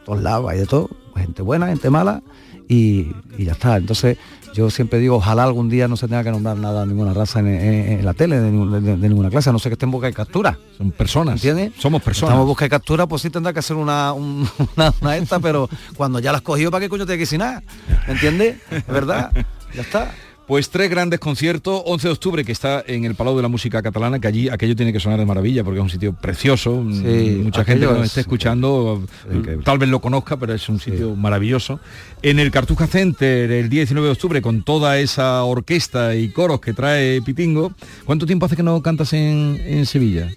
[0.06, 2.22] todos lados hay de todo, gente buena, gente mala,
[2.68, 3.78] y, y ya está.
[3.78, 4.18] Entonces,
[4.54, 7.48] yo siempre digo, ojalá algún día no se tenga que nombrar nada, ninguna raza en,
[7.48, 9.86] en- en la tele, de, ningún- de- de ninguna clase, a no sé que esté
[9.86, 10.58] en busca de captura.
[10.78, 11.36] Son personas.
[11.36, 11.74] ¿Entiendes?
[11.80, 12.30] Somos personas.
[12.32, 15.40] Estamos en busca de captura, pues sí tendrá que hacer una, un- una, una esta,
[15.40, 17.64] pero cuando ya la has cogido, ¿para qué coño te que decir nada?
[18.08, 18.58] ¿Entiendes?
[18.72, 19.32] Es verdad,
[19.74, 20.12] ya está.
[20.52, 23.82] Pues tres grandes conciertos, 11 de octubre que está en el Palau de la Música
[23.82, 26.94] Catalana, que allí aquello tiene que sonar de maravilla porque es un sitio precioso, mm,
[26.94, 30.68] Sí, mucha gente que nos es esté escuchando eh, tal vez lo conozca, pero es
[30.68, 31.80] un sitio maravilloso.
[32.22, 36.60] En el Cartuja Center el día 19 de octubre con toda esa orquesta y coros
[36.60, 37.72] que trae Pitingo,
[38.04, 40.28] ¿cuánto tiempo hace que no cantas en, en Sevilla?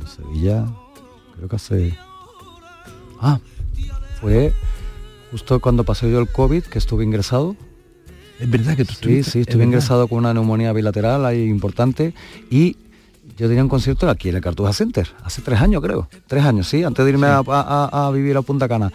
[0.00, 0.64] En Sevilla,
[1.36, 1.98] creo que hace...
[3.20, 3.38] Ah,
[4.22, 4.54] fue
[5.30, 7.56] justo cuando pasé yo el COVID, que estuve ingresado.
[8.42, 11.44] Es verdad que tú Sí, estuviste, sí, es estuve ingresado con una neumonía bilateral ahí
[11.44, 12.12] importante
[12.50, 12.76] y
[13.38, 16.68] yo tenía un concierto aquí en el Cartuja Center, hace tres años creo, tres años,
[16.68, 18.92] sí, antes de irme a, a- a vivir a Punta Cana.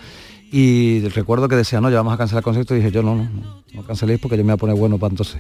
[0.52, 3.16] Y recuerdo que decía, no, ya vamos a cancelar el concierto y dije, yo no,
[3.16, 5.38] no, no, no canceléis porque yo me voy a poner bueno para entonces.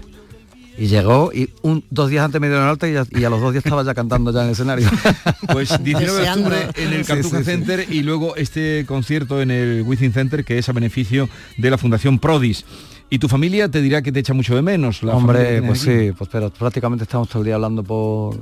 [0.79, 3.39] Y llegó y un, dos días antes me dieron alta y, ya- y a los
[3.41, 4.87] dos días estaba ya cantando ya en el escenario.
[5.53, 7.51] Pues 19 de octubre en el Sí, Cartuja sí, sí.
[7.51, 11.77] Center y luego este concierto en el Within Center que es a beneficio de la
[11.77, 12.65] Fundación Prodis.
[13.09, 15.01] Y tu familia te dirá que te echa mucho de menos.
[15.03, 18.35] La Hombre, pues sí, pues pero prácticamente estamos todo el día hablando por,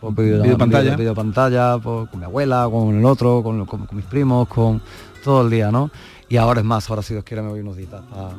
[0.00, 0.82] por video- Videopantalla.
[0.84, 4.82] video- videopantalla, por- con mi abuela, con el otro, con, con- con mis primos, con
[5.22, 5.90] todo el día, ¿no?
[6.28, 8.34] Y ahora es más, ahora si Dios quiere me voy unos días pa-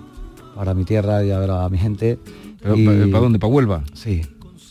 [0.55, 2.19] para mi tierra y a ver a mi gente.
[2.61, 3.39] Pero, Y- ¿Para para dónde?
[3.39, 3.83] ¿Para Huelva?
[3.93, 4.21] Sí,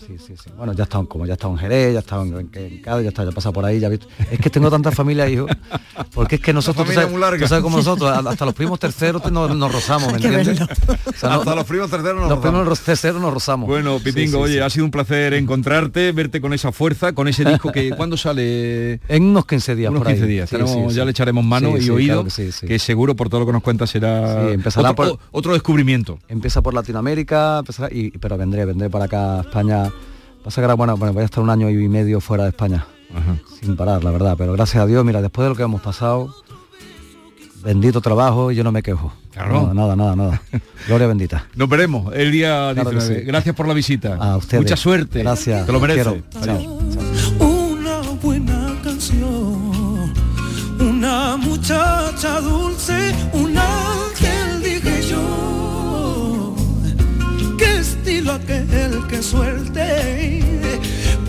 [0.07, 0.51] Sí, sí, sí.
[0.57, 2.51] Bueno, ya he estado, como ya he estado en Jerez, ya he estado en, en,
[2.55, 4.07] en Cádiz, ya he estado, ya he pasado por ahí, ya he visto.
[4.31, 5.47] Es que tengo tanta familia, hijo.
[6.12, 7.40] Porque es que nosotros, tú familia sabes, muy larga.
[7.43, 10.61] tú sabes como nosotros, hasta los primos terceros nos, nos rozamos, ¿me entiendes?
[10.61, 10.67] O
[11.17, 12.81] sea, no- Hasta los primos terceros nos los primos rozamos.
[12.85, 13.69] terceros nos rozamos.
[13.69, 14.61] Bueno, Pitingo, Sí, sí, oye, sí.
[14.61, 19.01] ha sido un placer encontrarte, verte con esa fuerza, con ese disco que ¿cuándo sale?
[19.09, 20.14] En unos 15 días Unos por ahí.
[20.14, 20.51] 15 días.
[20.51, 22.67] Sí, Tenemos- sí, ya le echaremos mano Sí, y sí, oído, claro que sí, sí.
[22.67, 26.19] que seguro por todo lo que nos cuenta será Sí, empezará otro, por- otro descubrimiento.
[26.29, 29.90] Empieza por Latinoamérica, empezará- y, pero vendré, vendré para acá a España.
[30.44, 32.87] Pasa que ahora, bueno, bueno, voy a estar un año y medio fuera de España.
[33.61, 34.35] Sin parar, la verdad.
[34.37, 36.35] Pero gracias a Dios, mira, después de lo que hemos pasado,
[37.62, 39.12] bendito trabajo y yo no me quejo.
[39.33, 39.72] Claro.
[39.72, 40.42] Nada, nada, nada, nada.
[40.87, 41.46] Gloria bendita.
[41.54, 43.20] Nos veremos el día Claro que 19.
[43.20, 43.26] sí.
[43.26, 44.16] Gracias por la visita.
[44.16, 44.62] A ustedes.
[44.62, 45.20] Mucha suerte.
[45.20, 45.64] Gracias.
[45.64, 46.22] Te lo mereces.
[59.14, 60.42] Que suelte,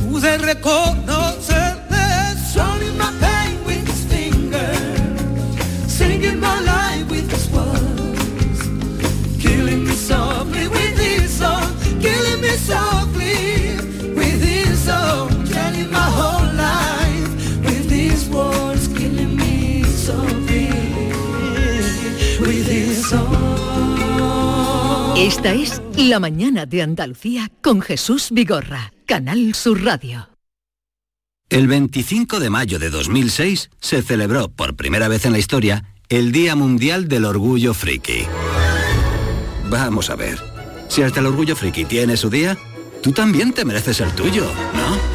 [0.02, 1.65] pude reconocerle.
[25.36, 30.30] Esta es La mañana de Andalucía con Jesús Vigorra, Canal Sur Radio.
[31.50, 36.32] El 25 de mayo de 2006 se celebró por primera vez en la historia el
[36.32, 38.26] Día Mundial del Orgullo Friki.
[39.70, 40.40] Vamos a ver,
[40.88, 42.58] si hasta el Orgullo Friki tiene su día,
[43.04, 45.15] tú también te mereces el tuyo, ¿no?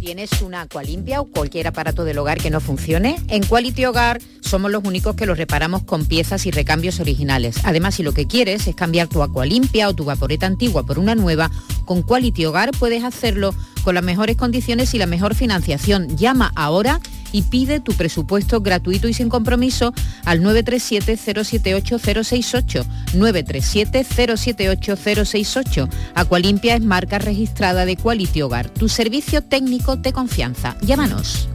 [0.00, 3.16] ¿Tienes una agua limpia o cualquier aparato del hogar que no funcione?
[3.28, 7.58] En Quality Hogar somos los únicos que los reparamos con piezas y recambios originales.
[7.64, 10.98] Además, si lo que quieres es cambiar tu agua limpia o tu vaporeta antigua por
[10.98, 11.50] una nueva,
[11.90, 16.16] con Quality Hogar puedes hacerlo con las mejores condiciones y la mejor financiación.
[16.16, 17.00] Llama ahora
[17.32, 19.92] y pide tu presupuesto gratuito y sin compromiso
[20.24, 22.84] al 937-078-068.
[23.14, 25.88] 937-078-068.
[26.14, 30.76] Acualimpia es marca registrada de Quality Hogar, tu servicio técnico de confianza.
[30.82, 31.48] Llámanos.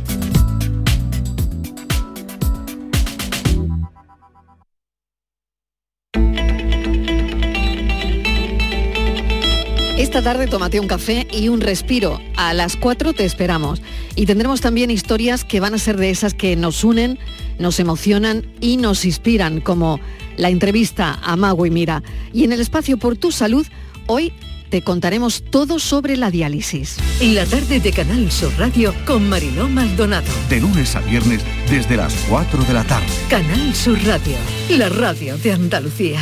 [10.15, 12.21] Esta tarde tómate un café y un respiro.
[12.37, 13.81] A las 4 te esperamos.
[14.15, 17.19] Y tendremos también historias que van a ser de esas que nos unen,
[17.59, 19.99] nos emocionan y nos inspiran, como
[20.37, 22.01] la entrevista a Mago y Mira.
[22.31, 23.67] Y en el espacio Por tu Salud,
[24.07, 24.31] hoy
[24.69, 26.95] te contaremos todo sobre la diálisis.
[27.19, 30.31] La tarde de Canal Sur Radio con Mariló Maldonado.
[30.47, 33.11] De lunes a viernes desde las 4 de la tarde.
[33.29, 34.37] Canal Sur Radio,
[34.69, 36.21] la radio de Andalucía.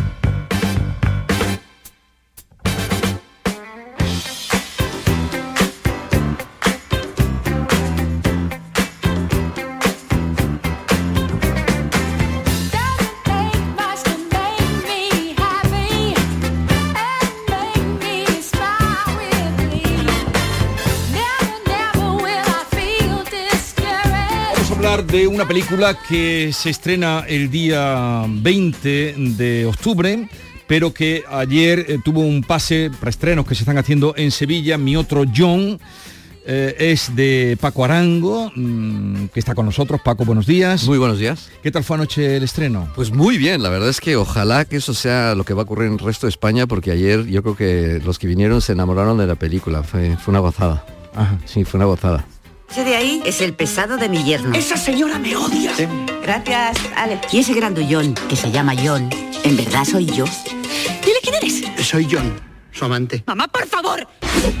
[25.07, 30.27] De una película que se estrena el día 20 de octubre
[30.67, 34.77] pero que ayer eh, tuvo un pase para estrenos que se están haciendo en Sevilla,
[34.77, 35.77] Mi Otro John,
[36.45, 39.99] eh, es de Paco Arango, mm, que está con nosotros.
[40.01, 40.85] Paco, buenos días.
[40.85, 41.49] Muy buenos días.
[41.61, 42.87] ¿Qué tal fue anoche el estreno?
[42.95, 45.65] Pues muy bien, la verdad es que ojalá que eso sea lo que va a
[45.65, 48.71] ocurrir en el resto de España, porque ayer yo creo que los que vinieron se
[48.71, 50.85] enamoraron de la película, fue, fue una gozada.
[51.13, 51.37] Ajá.
[51.45, 52.25] Sí, fue una gozada.
[52.71, 54.55] Ese de ahí es el pesado de mi yerno.
[54.55, 55.73] Esa señora me odia.
[56.23, 57.19] Gracias, Ale.
[57.29, 59.09] Y ese grandullón, que se llama John,
[59.43, 60.23] en verdad soy yo.
[61.03, 61.63] Dile quién eres.
[61.85, 62.39] Soy John,
[62.71, 63.25] su amante.
[63.27, 64.07] Mamá, por favor.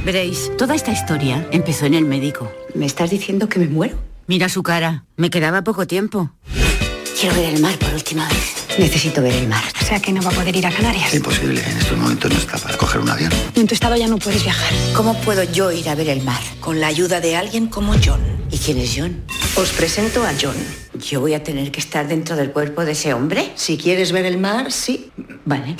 [0.03, 2.51] Veréis, toda esta historia empezó en el médico.
[2.75, 3.97] ¿Me estás diciendo que me muero?
[4.27, 5.05] Mira su cara.
[5.15, 6.31] Me quedaba poco tiempo.
[7.17, 8.60] Quiero ver el mar por última vez.
[8.77, 9.63] Necesito ver el mar.
[9.81, 11.13] O sea que no va a poder ir a Canarias.
[11.13, 13.31] Imposible, en estos momentos no está para coger un avión.
[13.55, 14.71] En tu estado ya no puedes viajar.
[14.95, 16.41] ¿Cómo puedo yo ir a ver el mar?
[16.59, 18.21] Con la ayuda de alguien como John.
[18.49, 19.23] ¿Y quién es John?
[19.55, 20.55] Os presento a John.
[20.99, 23.51] ¿Yo voy a tener que estar dentro del cuerpo de ese hombre?
[23.55, 25.11] Si quieres ver el mar, sí.
[25.45, 25.75] Vale.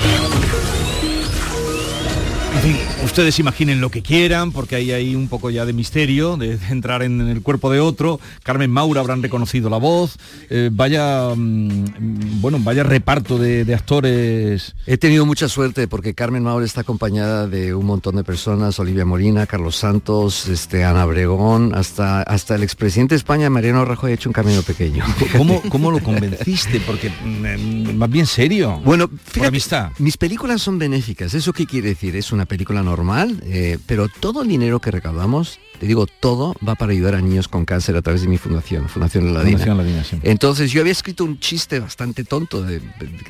[3.03, 7.03] Ustedes imaginen lo que quieran, porque hay ahí un poco ya de misterio, de entrar
[7.03, 8.19] en el cuerpo de otro.
[8.43, 10.17] Carmen Maura habrán reconocido la voz.
[10.49, 14.75] Eh, vaya, mm, bueno, vaya reparto de, de actores.
[14.85, 19.05] He tenido mucha suerte porque Carmen Maura está acompañada de un montón de personas, Olivia
[19.05, 24.15] Molina, Carlos Santos, este, Ana Bregón, hasta, hasta el expresidente de España, Mariano Rajoy, ha
[24.15, 25.03] hecho un camino pequeño.
[25.37, 26.79] ¿Cómo, cómo lo convenciste?
[26.85, 28.79] Porque mm, más bien serio.
[28.83, 29.91] Bueno, Por fíjate, amistad.
[29.99, 31.33] mis películas son benéficas.
[31.33, 32.15] ¿Eso qué quiere decir?
[32.15, 36.75] Es una película normal, eh, pero todo el dinero que recaudamos, te digo, todo va
[36.75, 39.57] para ayudar a niños con cáncer a través de mi fundación, Fundación Ladina.
[39.57, 40.19] Fundación Ladina, sí.
[40.21, 42.83] Entonces yo había escrito un chiste bastante tonto de,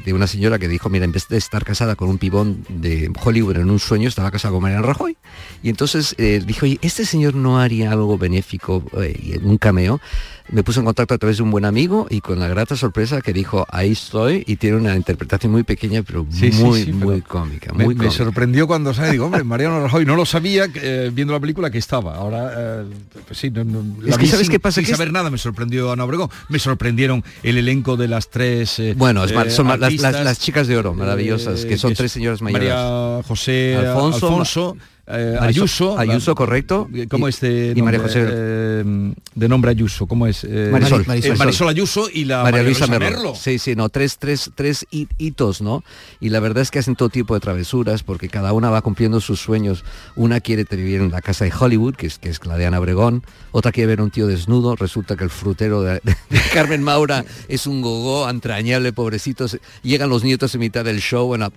[0.04, 3.10] de una señora que dijo, mira, en vez de estar casada con un pibón de
[3.24, 5.16] Hollywood en un sueño, estaba casada con Mariano Rajoy.
[5.64, 10.02] Y entonces eh, dijo, oye, este señor no haría algo benéfico, eh, un cameo.
[10.50, 13.22] Me puso en contacto a través de un buen amigo y con la grata sorpresa
[13.22, 17.22] que dijo, ahí estoy, y tiene una interpretación muy pequeña, pero Sí, muy, sí, muy
[17.22, 17.72] pero cómica.
[17.74, 18.18] Me, muy me cómica.
[18.26, 21.78] sorprendió cuando sale, digo, hombre, Mariano Rajoy, no lo sabía eh, viendo la película que
[21.78, 22.16] estaba.
[22.16, 22.84] Ahora, eh,
[23.28, 24.76] pues sí, no, no, la Es que vi ¿sabes sin- qué pasa?
[24.76, 26.30] Sin Que es- saber nada, me sorprendió Ana Obregón.
[26.50, 28.80] Me sorprendieron el elenco de las tres.
[28.80, 31.92] eh, Bueno, es eh, son las, las- artistas, las chicas de oro, maravillosas, que son
[31.92, 32.70] es tres señoras mayores.
[32.70, 34.78] María José Alfonso, Alfonso,
[35.14, 35.98] eh, Ayuso.
[35.98, 36.90] Ayuso, correcto.
[37.10, 40.08] ¿Cómo Y- es de y María nombre, José- eh, de nombre Ayuso?
[40.08, 40.44] ¿Cómo es?
[40.44, 41.38] Eh, Marisol, eh, Marisol.
[41.38, 43.10] Marisol Ayuso y la María Luisa Merlo.
[43.10, 43.36] Merlo.
[43.36, 45.84] Sí, sí, no, tres, tres, tres hi- hitos, ¿no?
[46.20, 49.20] Y la verdad es que hacen todo tipo de travesuras porque cada una va cumpliendo
[49.22, 49.84] sus sueños.
[50.16, 52.80] Una quiere vivir en la casa de Hollywood, que es, que es la de Ana
[52.80, 53.24] Obregón.
[53.52, 54.76] Otra quiere ver a un tío desnudo.
[54.76, 59.58] Resulta que el frutero de, de Carmen Maura es un gogó entrañable, pobrecitos.
[59.84, 61.28] Llegan los nietos en mitad del show.
[61.28, 61.52] Bueno,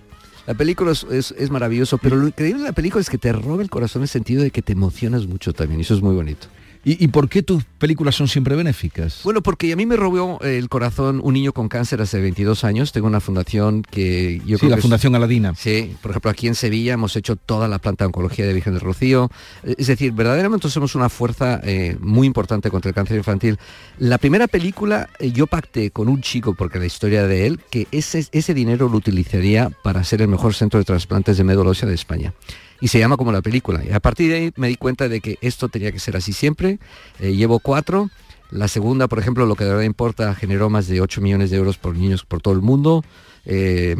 [0.47, 3.31] la película es, es, es maravilloso, pero lo increíble de la película es que te
[3.33, 5.79] roba el corazón en el sentido de que te emocionas mucho también.
[5.79, 6.47] Y eso es muy bonito.
[6.87, 9.21] ¿Y, y por qué tus películas son siempre benéficas?
[9.23, 12.91] Bueno, porque a mí me robó el corazón un niño con cáncer hace 22 años.
[12.91, 15.55] Tengo una fundación que yo Sí, creo la que es- Fundación Aladina.
[15.55, 18.73] Sí, por ejemplo, aquí en Sevilla hemos hecho toda la planta de oncología de Virgen
[18.73, 19.31] del Rocío.
[19.63, 23.57] Es decir, verdaderamente somos una fuerza eh, muy importante contra el cáncer infantil.
[23.97, 27.87] La primera película eh, yo pacté con un chico, porque la historia de él, que
[27.91, 31.89] ese, ese dinero lo utilizaría para ser el mejor centro de trasplantes de médula ósea
[31.89, 32.33] de España.
[32.81, 33.83] Y se llama como la película.
[33.83, 36.33] Y a partir de ahí me di cuenta de que esto tenía que ser así
[36.33, 36.79] siempre.
[37.19, 38.09] Eh, llevo cuatro.
[38.51, 41.57] La segunda, por ejemplo, lo que de verdad importa, generó más de 8 millones de
[41.57, 43.03] euros por niños por todo el mundo.
[43.45, 43.95] Eh,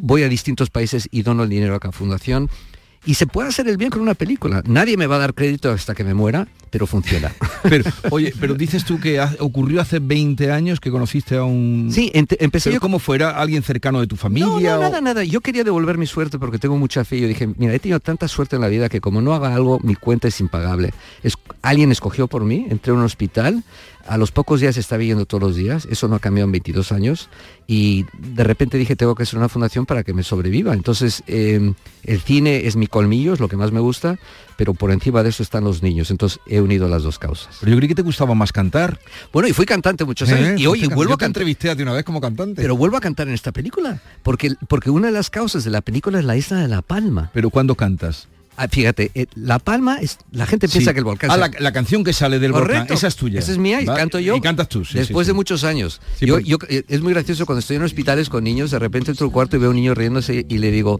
[0.00, 2.48] voy a distintos países y dono el dinero a cada fundación.
[3.06, 4.62] Y se puede hacer el bien con una película.
[4.66, 7.32] Nadie me va a dar crédito hasta que me muera, pero funciona.
[7.62, 11.90] Pero, oye, pero dices tú que ha- ocurrió hace 20 años que conociste a un...
[11.92, 13.30] Sí, empecé Pero yo ¿Cómo fuera?
[13.30, 14.46] ¿Alguien cercano de tu familia?
[14.48, 15.24] No, no, o- nada, nada.
[15.24, 17.20] Yo quería devolver mi suerte porque tengo mucha fe.
[17.20, 19.80] Yo dije, mira, he tenido tanta suerte en la vida que como no haga algo,
[19.82, 20.94] mi cuenta es impagable.
[21.24, 23.64] Es, alguien escogió por mí, entré a un hospital,
[24.08, 26.92] a los pocos días estaba yendo todos los días, eso no ha cambiado en 22
[26.92, 27.28] años,
[27.66, 30.72] y de repente dije, tengo que hacer una fundación para que me sobreviva.
[30.74, 31.72] Entonces, eh,
[32.04, 34.18] el cine es mi colmillo, es lo que más me gusta,
[34.56, 36.10] pero por encima de eso están los niños.
[36.10, 37.58] Entonces, he unido las dos causas.
[37.60, 38.98] Pero yo creí que te gustaba más cantar.
[39.32, 40.48] Bueno, y fui cantante muchos años.
[40.48, 40.54] ¿Eh?
[40.58, 41.28] Y oye, Fuiste can- vuelvo yo a cantar.
[41.42, 42.60] entrevisté a ti una vez como cantante.
[42.62, 45.82] Pero vuelvo a cantar en esta película, porque, porque una de las causas de la
[45.82, 47.30] película es la isla de La Palma.
[47.34, 48.26] Pero ¿cuándo cantas?
[48.60, 50.94] Ah, fíjate, eh, La Palma, es, la gente piensa Sí.
[50.94, 51.30] que el volcán...
[51.30, 53.38] Ah, la, la canción que sale del volcán, esa es tuya.
[53.38, 53.94] Esa es mía y ¿Va?
[53.94, 54.34] canto yo.
[54.34, 56.00] Y cantas tú, sí, Después sí, de muchos años.
[56.20, 59.26] Yo- yo- eh, es muy gracioso cuando estoy en hospitales con niños, de repente entro
[59.26, 60.98] al cuarto y veo a un niño riéndose y le digo,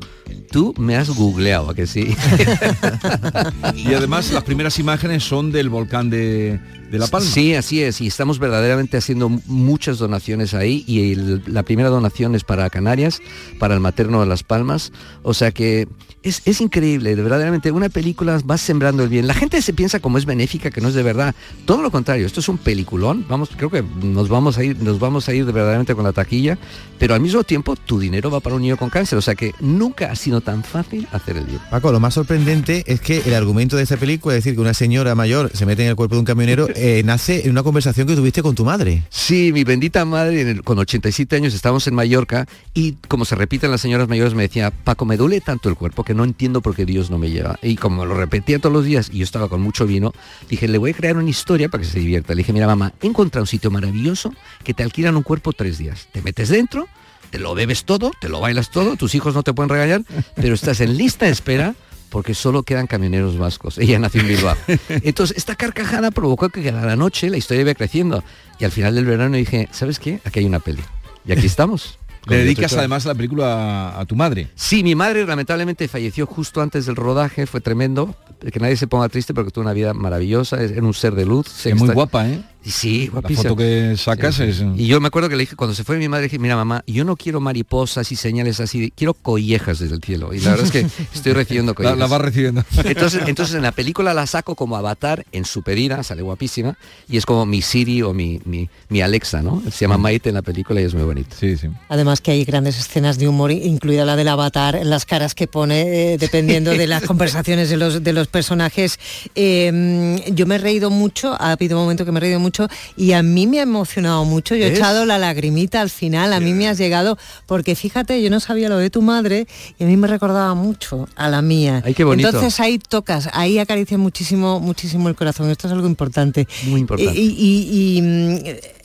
[0.52, 2.14] tú me has googleado, ¿a que sí?
[3.74, 6.60] Y además las primeras imágenes son del volcán de,
[6.90, 7.28] de La Palma.
[7.28, 12.34] Sí, así es, y estamos verdaderamente haciendo muchas donaciones ahí y el- la primera donación
[12.34, 13.20] es para Canarias,
[13.58, 15.88] para el materno de Las Palmas, o sea que
[16.22, 19.26] es, es increíble, de verdaderamente una película va sembrando el bien.
[19.26, 21.34] La gente se piensa como es benéfica, que no es de verdad,
[21.64, 24.98] todo lo contrario, esto es un peliculón, vamos, creo que nos vamos a ir, nos
[24.98, 26.58] vamos a ir de verdaderamente con la taquilla,
[26.98, 29.52] pero al mismo tiempo tu dinero va para un niño con cáncer, o sea que
[29.60, 31.60] nunca ha sido tan fácil hacer el bien.
[31.70, 34.74] Paco, lo más sorprendente es que el argumento de esta película, es decir, que una
[34.74, 38.06] señora mayor se mete en el cuerpo de un camionero, eh, nace en una conversación
[38.06, 39.02] que tuviste con tu madre.
[39.10, 43.34] Sí, mi bendita madre, en el- con 87 años estábamos en Mallorca y como se
[43.34, 46.60] repiten las señoras mayores me decía, Paco, me duele tanto el cuerpo que no entiendo
[46.62, 47.58] por qué Dios no me lleva.
[47.62, 50.12] Y como lo repetía todos los días y yo estaba con mucho vino,
[50.48, 52.34] dije, le voy a crear una historia para que se divierta.
[52.34, 54.32] Le dije, mira mamá, he encontrado un sitio maravilloso
[54.64, 56.08] que te alquilan un cuerpo tres días.
[56.12, 56.88] Te metes dentro,
[57.30, 60.02] te lo bebes todo, te lo bailas todo, tus hijos no te pueden regañar,
[60.34, 61.74] pero estás en lista de espera
[62.10, 63.78] porque solo quedan camioneros vascos.
[63.78, 64.56] Ella nació en Bilbao.
[64.88, 68.22] Entonces, esta carcajada provocó que a la noche la historia iba creciendo.
[68.58, 70.20] Y al final del verano dije, ¿sabes qué?
[70.24, 70.82] Aquí hay una peli.
[71.26, 71.98] Y aquí estamos.
[72.26, 74.48] Le dedicas además la película a, a tu madre.
[74.54, 78.14] Sí, mi madre lamentablemente falleció justo antes del rodaje, fue tremendo.
[78.52, 81.24] Que nadie se ponga triste porque tuvo una vida maravillosa, es- era un ser de
[81.24, 81.48] luz.
[81.48, 82.42] sé Es que muy está- guapa, ¿eh?
[82.64, 84.64] Sí, La foto que sacas Sí, sí.
[84.74, 84.80] es...
[84.80, 86.82] Y yo me acuerdo que le dije, cuando se fue mi madre, dije, mira mamá,
[86.86, 90.34] yo no quiero mariposas y señales así, quiero collejas desde el cielo.
[90.34, 90.80] Y la verdad es que
[91.14, 91.98] estoy recibiendo La, collejas.
[91.98, 92.64] la vas recibiendo.
[92.84, 96.76] Entonces, entonces en la película la saco como avatar en su pedida, sale guapísima,
[97.08, 99.62] y es como mi Siri o mi, mi, mi Alexa, ¿no?
[99.70, 101.34] Se llama Maite en la película y es muy bonito.
[101.38, 101.68] Sí, sí.
[101.88, 106.12] Además que hay grandes escenas de humor, incluida la del avatar, las caras que pone
[106.14, 108.98] eh, dependiendo de las conversaciones de los, de los personajes.
[109.34, 112.47] Eh, yo me he reído mucho, ha habido un momento que me he reído mucho
[112.96, 114.54] y a mí me ha emocionado mucho.
[114.56, 118.30] Yo he echado la lagrimita al final, a mí me has llegado, porque fíjate, yo
[118.30, 119.46] no sabía lo de tu madre
[119.78, 121.82] y a mí me recordaba mucho a la mía.
[121.84, 122.28] Ay, qué bonito.
[122.28, 125.50] Entonces ahí tocas, ahí acaricia muchísimo, muchísimo el corazón.
[125.50, 126.46] Esto es algo importante.
[126.64, 127.18] Muy importante.
[127.18, 128.38] Y, y- y, mm,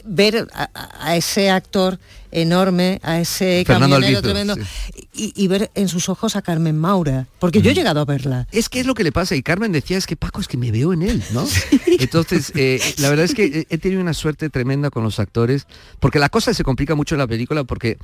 [0.06, 1.98] ver a ese actor
[2.34, 5.08] enorme, a ese Fernando camionero tremendo, sí.
[5.14, 8.48] y, y ver en sus ojos a Carmen Maura, porque yo he llegado a verla.
[8.52, 9.36] Es que es lo que le pasa.
[9.36, 11.46] Y Carmen decía, es que Paco, es que me veo en él, ¿no?
[12.00, 15.68] Entonces, eh, la verdad es que he- tenido una suerte tremenda con los actores,
[16.00, 17.98] porque la cosa se complica mucho en la película, porque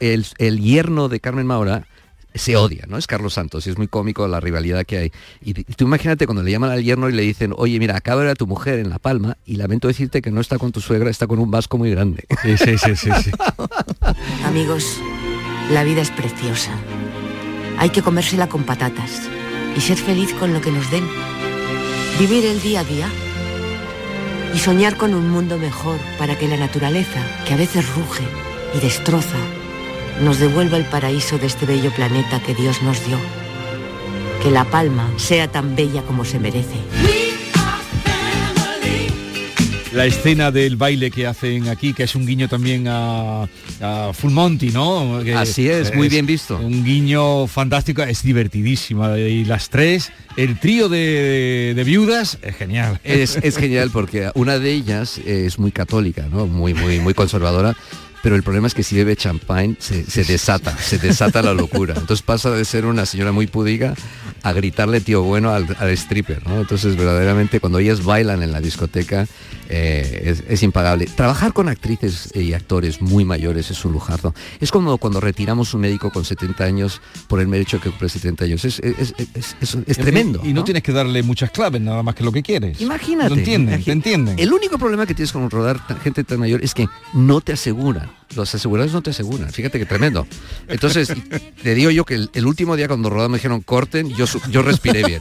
[0.00, 1.86] el, el yerno de Carmen Maura
[2.34, 2.96] se odia, ¿no?
[2.96, 5.12] Es Carlos Santos y es muy cómico la rivalidad que hay.
[5.42, 8.20] Y, y tú imagínate cuando le llaman al yerno y le dicen, oye, mira, acaba
[8.20, 10.72] de ver a tu mujer en La Palma y lamento decirte que no está con
[10.72, 12.24] tu suegra, está con un vasco muy grande.
[12.42, 13.10] Sí, sí, sí, sí.
[13.24, 13.30] sí.
[14.44, 14.98] Amigos,
[15.70, 16.72] la vida es preciosa.
[17.78, 19.22] Hay que comérsela con patatas
[19.76, 21.06] y ser feliz con lo que nos den.
[22.18, 23.08] Vivir el día a día
[24.54, 28.24] y soñar con un mundo mejor para que la naturaleza, que a veces ruge
[28.74, 29.38] y destroza,
[30.20, 33.18] nos devuelva el paraíso de este bello planeta que Dios nos dio.
[34.42, 36.76] Que La Palma sea tan bella como se merece.
[39.92, 43.48] La escena del baile que hacen aquí, que es un guiño también a,
[43.80, 45.20] a Full Monty, ¿no?
[45.24, 46.58] Que Así es, muy bien visto.
[46.58, 49.18] Un guiño fantástico, es divertidísima.
[49.18, 53.00] Y las tres, el trío de, de viudas, es genial.
[53.02, 56.46] Es, es genial porque una de ellas es muy católica, ¿no?
[56.46, 57.76] Muy, muy, muy conservadora.
[58.22, 61.94] Pero el problema es que si bebe champagne se, desata, se desata la locura.
[61.96, 63.94] Entonces pasa de ser una señora muy pudica
[64.42, 66.60] a gritarle tío bueno al, al stripper, ¿no?
[66.60, 69.26] Entonces verdaderamente cuando ellas bailan en la discoteca
[69.70, 71.06] eh, es, es impagable.
[71.06, 74.34] Trabajar con actrices y actores muy mayores es un lujardo.
[74.60, 78.08] Es como cuando retiramos un médico con 70 años por el mero hecho que cumple
[78.08, 78.64] 70 años.
[78.64, 80.40] Es, es- es- tremendo.
[80.44, 82.80] Y no, tienes que darle muchas claves, nada más que lo que quieres.
[82.80, 83.30] Imagínate.
[83.30, 83.84] Lo entienden, imagínate.
[83.84, 84.38] te entienden.
[84.38, 88.10] El único problema que tienes con rodar gente tan mayor es que no te aseguran.
[88.36, 89.50] Los asegurados no te aseguran.
[89.52, 90.26] Fíjate que tremendo.
[90.68, 91.12] Entonces,
[91.62, 94.62] te digo yo que el, el último día cuando rodamos me dijeron corten, yo, yo
[94.62, 95.20] respiré bien.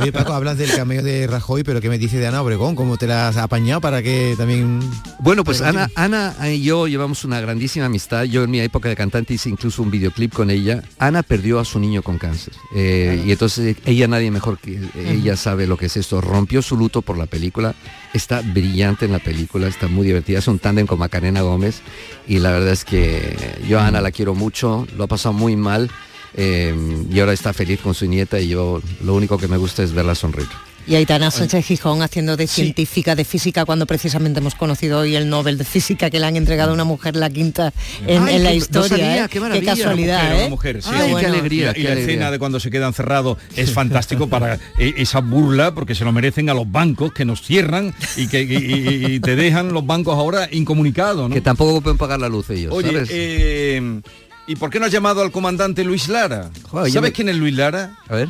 [0.00, 2.76] Oye, Paco, hablas del cameo de Rajoy, pero ¿qué me dices de Ana Obregón?
[2.76, 4.80] ¿Cómo te la has apañado para que también...
[5.20, 8.24] Bueno, pues Ana, Ana y yo llevamos una grandísima amistad.
[8.24, 10.82] Yo en mi época de cantante hice incluso un videoclip con ella.
[10.98, 12.52] Ana perdió a su niño con cáncer.
[12.74, 16.20] Eh, Y entonces ella, nadie mejor que ella sabe lo que es esto.
[16.20, 17.74] Rompió su luto por la película.
[18.14, 20.38] Está brillante en la película, está muy divertida.
[20.38, 21.82] Es un tándem con Macarena Gómez.
[22.26, 23.36] Y la verdad es que
[23.68, 24.86] yo a Ana la quiero mucho.
[24.96, 25.90] Lo ha pasado muy mal.
[26.36, 26.74] eh,
[27.10, 29.92] y ahora está feliz con su nieta y yo lo único que me gusta es
[29.92, 30.48] verla sonreír.
[30.86, 35.28] Y Aitana Sánchez Gijón haciendo de científica de física cuando precisamente hemos conocido hoy el
[35.30, 37.72] Nobel de Física que le han entregado a una mujer la quinta
[38.06, 38.88] en, Ay, en la qué- no historia.
[38.88, 39.28] sabía, ¿eh?
[39.30, 40.40] qué casualidad, Una mujer, ¿eh?
[40.40, 40.90] una mujer, sí.
[40.90, 41.46] Qué bueno.
[41.46, 45.20] Y la, y la escena de cuando se quedan cerrados es fantástico para eh, esa
[45.20, 49.14] burla, porque se lo merecen a los bancos que nos cierran y que y- y-
[49.14, 51.28] y te dejan los bancos ahora incomunicados.
[51.28, 51.34] ¿no?
[51.34, 52.74] Que tampoco pueden pagar la luz ellos.
[52.74, 53.08] Oye, ¿sabes?
[53.12, 54.00] eh,
[54.46, 56.50] ¿y por qué no has llamado al comandante Luis Lara?
[56.68, 57.96] Joder, ¿Sabes me- quién es Luis Lara?
[58.08, 58.28] A ver.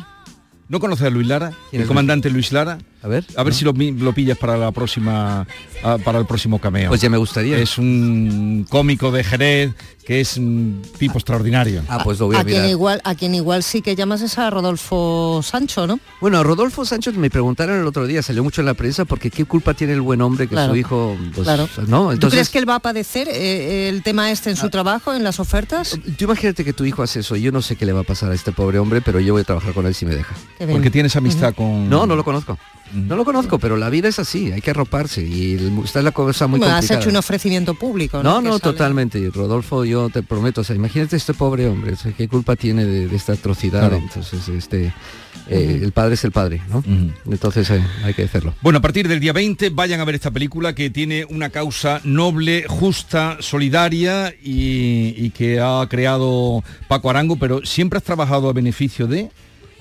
[0.67, 1.51] ¿No conoces a Luis Lara?
[1.69, 2.79] ¿Quién El comandante Luis Lara.
[3.05, 3.23] A ver.
[3.35, 5.45] A ver si lo, pillas para la próxima
[5.83, 6.89] ah, para el próximo cameo.
[6.89, 7.55] Pues ya me gustaría.
[7.55, 9.75] Es un cómico de Jerez
[10.05, 11.81] que es un tipo extraordinario.
[11.87, 12.69] Ah, pues lo voy a, A quien mirar.
[12.69, 15.99] igual, a quien igual sí que llamas es a Rodolfo Sancho, ¿no?
[16.21, 19.31] Bueno, a Rodolfo Sánchez me preguntaron el otro día, salió mucho en la prensa, porque
[19.31, 20.73] qué culpa tiene el buen hombre que Claro.
[20.73, 21.67] su hijo, pues, Claro.
[21.87, 22.05] ¿no?
[22.05, 25.13] ¿Tú Entonces, crees que él va a padecer eh, el tema este en su trabajo,
[25.13, 25.99] en las ofertas?
[26.17, 28.31] tú imagínate que tu hijo hace eso, yo no sé qué le va a pasar
[28.31, 30.35] a este pobre hombre, pero yo voy a trabajar con él si me deja.
[30.71, 31.89] Porque tienes amistad con...
[31.89, 32.59] No, no lo conozco.
[32.93, 36.47] No lo conozco, pero la vida es así, hay que arroparse y está la cosa
[36.47, 37.01] muy Bueno, has complicada.
[37.01, 38.41] hecho un ofrecimiento público, ¿no?
[38.41, 39.19] No, no, totalmente.
[39.19, 42.55] Y Rodolfo, yo te prometo, o sea, imagínate este pobre hombre, o sea, qué culpa
[42.55, 43.81] tiene de, de esta atrocidad.
[43.81, 43.97] Claro.
[43.97, 44.93] Entonces, este,
[45.49, 46.83] eh, el padre es el padre, ¿no?
[47.29, 48.53] Entonces eh, hay que hacerlo.
[48.61, 52.01] Bueno, a partir del día 20 vayan a ver esta película que tiene una causa
[52.03, 58.53] noble, justa, solidaria y, y que ha creado Paco Arango, pero siempre has trabajado a
[58.53, 59.29] beneficio de...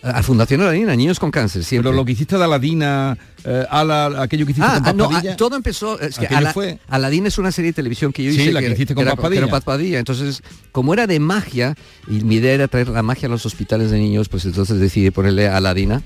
[0.04, 1.88] A Fundación Aladina, niños con cáncer, siempre.
[1.88, 5.22] Pero lo que hiciste de Aladina, eh, Ala, aquello que hiciste Ah, con no, ah,
[5.36, 8.42] todo empezó, es que Ala- fue- Aladín es una serie de televisión que yo Sí,
[8.42, 8.52] hice.
[8.52, 9.42] la que hiciste con Paz Padilla.
[9.44, 9.98] que Paz Padilla.
[9.98, 10.42] Entonces,
[10.72, 11.74] como era de magia,
[12.08, 15.10] y mi idea era traer la magia a los hospitales de niños, pues entonces decidí
[15.10, 16.02] ponerle Aladina.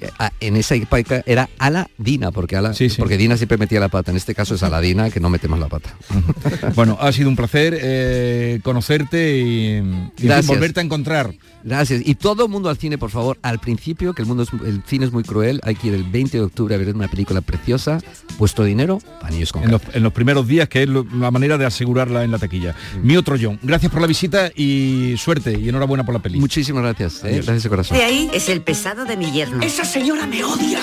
[0.00, 4.10] Eh, ah, En esa época era Aladina, porque, Ala, porque Dina siempre metía la pata.
[4.10, 5.94] En este caso es Aladina, que no mete más la pata.
[6.74, 9.76] Bueno, ha sido un placer eh, conocerte y,
[10.18, 11.34] y, volverte a encontrar.
[11.64, 12.02] Gracias.
[12.04, 13.38] Y todo el mundo al cine, por favor.
[13.42, 16.04] Al principio, que el mundo es, el cine es muy cruel, hay que ir el
[16.04, 17.98] 20 de octubre a ver una película preciosa.
[18.38, 21.30] Vuestro dinero para niños con En los, en los primeros días, que es lo- la
[21.30, 22.74] manera de asegurarla en la taquilla.
[23.02, 26.38] Mi otro John, gracias por la visita y suerte y enhorabuena por la peli.
[26.40, 27.22] Muchísimas gracias.
[27.24, 27.96] eh, Gracias de corazón.
[27.96, 29.62] De ahí es el pesado de mi yerno.
[29.62, 30.80] Esa señora me odia.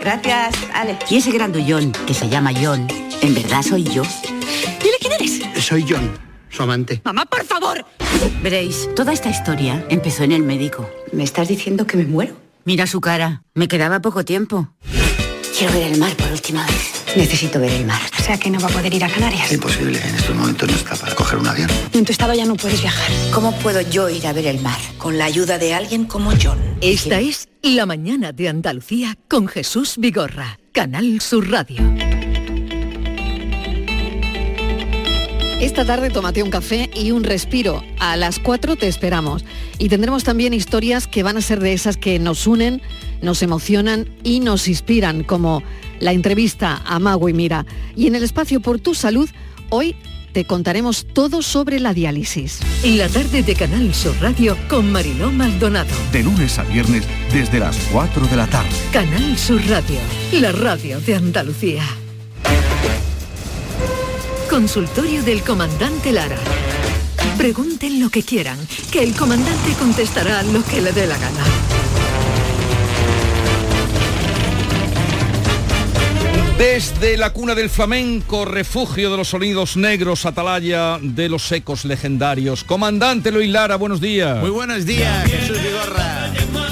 [0.00, 0.98] Gracias, Ale.
[1.10, 2.86] Y ese grandullón, que se llama John,
[3.20, 4.02] ¿en verdad soy yo?
[4.82, 5.64] Dile quién eres.
[5.64, 6.10] Soy John,
[6.50, 7.00] su amante.
[7.04, 7.84] Mamá, por favor.
[8.42, 10.88] Veréis, toda esta historia empezó en el médico.
[11.12, 12.34] ¿Me estás diciendo que me muero?
[12.64, 13.42] Mira su cara.
[13.54, 14.68] Me quedaba poco tiempo.
[15.56, 17.04] Quiero ver el mar por última vez.
[17.14, 18.00] Necesito ver el mar.
[18.18, 19.52] O sea que no va a poder ir a Canarias.
[19.52, 21.68] Imposible, en estos momentos no está para coger un avión.
[21.92, 23.10] En tu estado ya no puedes viajar.
[23.32, 24.78] ¿Cómo puedo yo ir a ver el mar?
[24.96, 26.58] Con la ayuda de alguien como John.
[26.80, 32.21] Esta es La mañana de Andalucía con Jesús Vigorra, Canal Sur Radio.
[35.62, 37.84] Esta tarde tómate un café y un respiro.
[38.00, 39.44] A las 4 te esperamos.
[39.78, 42.82] Y tendremos también historias que van a ser de esas que nos unen,
[43.22, 45.62] nos emocionan y nos inspiran, como
[46.00, 47.64] la entrevista a Mago y Mira.
[47.94, 49.30] Y en el espacio Por tu Salud,
[49.70, 49.94] hoy
[50.32, 52.58] te contaremos todo sobre la diálisis.
[52.82, 55.94] La tarde de Canal Sur Radio con Mariló Maldonado.
[56.10, 58.68] De lunes a viernes desde las 4 de la tarde.
[58.92, 60.00] Canal Sur Radio,
[60.32, 61.84] la radio de Andalucía.
[64.52, 66.36] Consultorio del comandante Lara.
[67.38, 68.58] Pregunten lo que quieran,
[68.90, 71.44] que el comandante contestará lo que le dé la gana.
[76.58, 82.62] Desde la cuna del flamenco, refugio de los sonidos negros, atalaya de los ecos legendarios.
[82.62, 84.38] Comandante Luis Lara, buenos días.
[84.38, 86.11] Muy buenos días, Jesús Vigorra.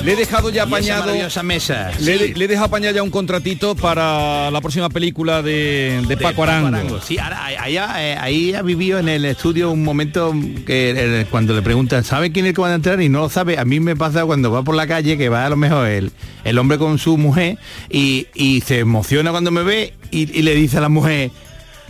[0.04, 1.00] Le he dejado ya esa apañado.
[1.02, 1.90] maravillosa mesa.
[2.00, 2.34] Le, Sí.
[2.34, 7.00] le he dejado apañar ya un contratito para la próxima película de, de Paco Arango.
[7.02, 10.32] Sí, ahora, ahí, ahí- ahí ha vivido en el estudio un momento
[10.66, 13.00] que eh, cuando le preguntan, ¿sabe quién es el que va a entrar?
[13.02, 13.58] Y no lo sabe.
[13.58, 16.12] A mí me pasa cuando va por la calle que va a lo mejor el,
[16.44, 17.58] el hombre con su mujer
[17.90, 21.30] y, y se emociona cuando me ve y, y le dice a la mujer,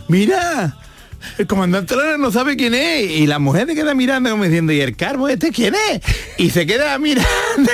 [0.09, 0.75] mira.
[1.37, 4.71] El comandante Lara no sabe quién es y la mujer se queda mirando como diciendo,
[4.73, 6.01] ¿y el carbo este quién es?
[6.37, 7.27] Y se queda mirando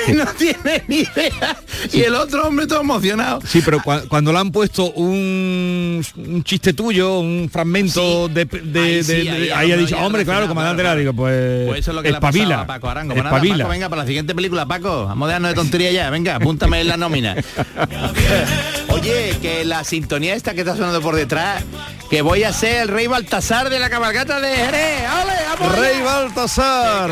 [0.07, 1.57] y no tiene ni idea.
[1.93, 3.39] Y el otro hombre todo emocionado.
[3.45, 8.79] Sí, pero cua- cuando le han puesto un, un chiste tuyo, un fragmento de, de-
[8.79, 11.67] Ahí de- sí, de- ahí ahí ya ha dicho, hombre, claro, comandante Lara, digo, pues,
[11.67, 13.13] Pues eso es lo que le ha pasado espabila, a Paco Arango.
[13.13, 13.39] Pues nada.
[13.39, 16.81] Paco, venga, para la siguiente película, Paco, vamos a darnos de tontería ya, venga, apúntame
[16.81, 17.35] en la nómina.
[18.89, 21.63] Oye, que la sintonía esta que está sonando por detrás,
[22.09, 25.03] que voy a ser el rey Baltasar de la cabalgata de Jerez.
[25.23, 26.01] ¡Ole, vamos Rey!
[26.03, 27.11] Baltasar,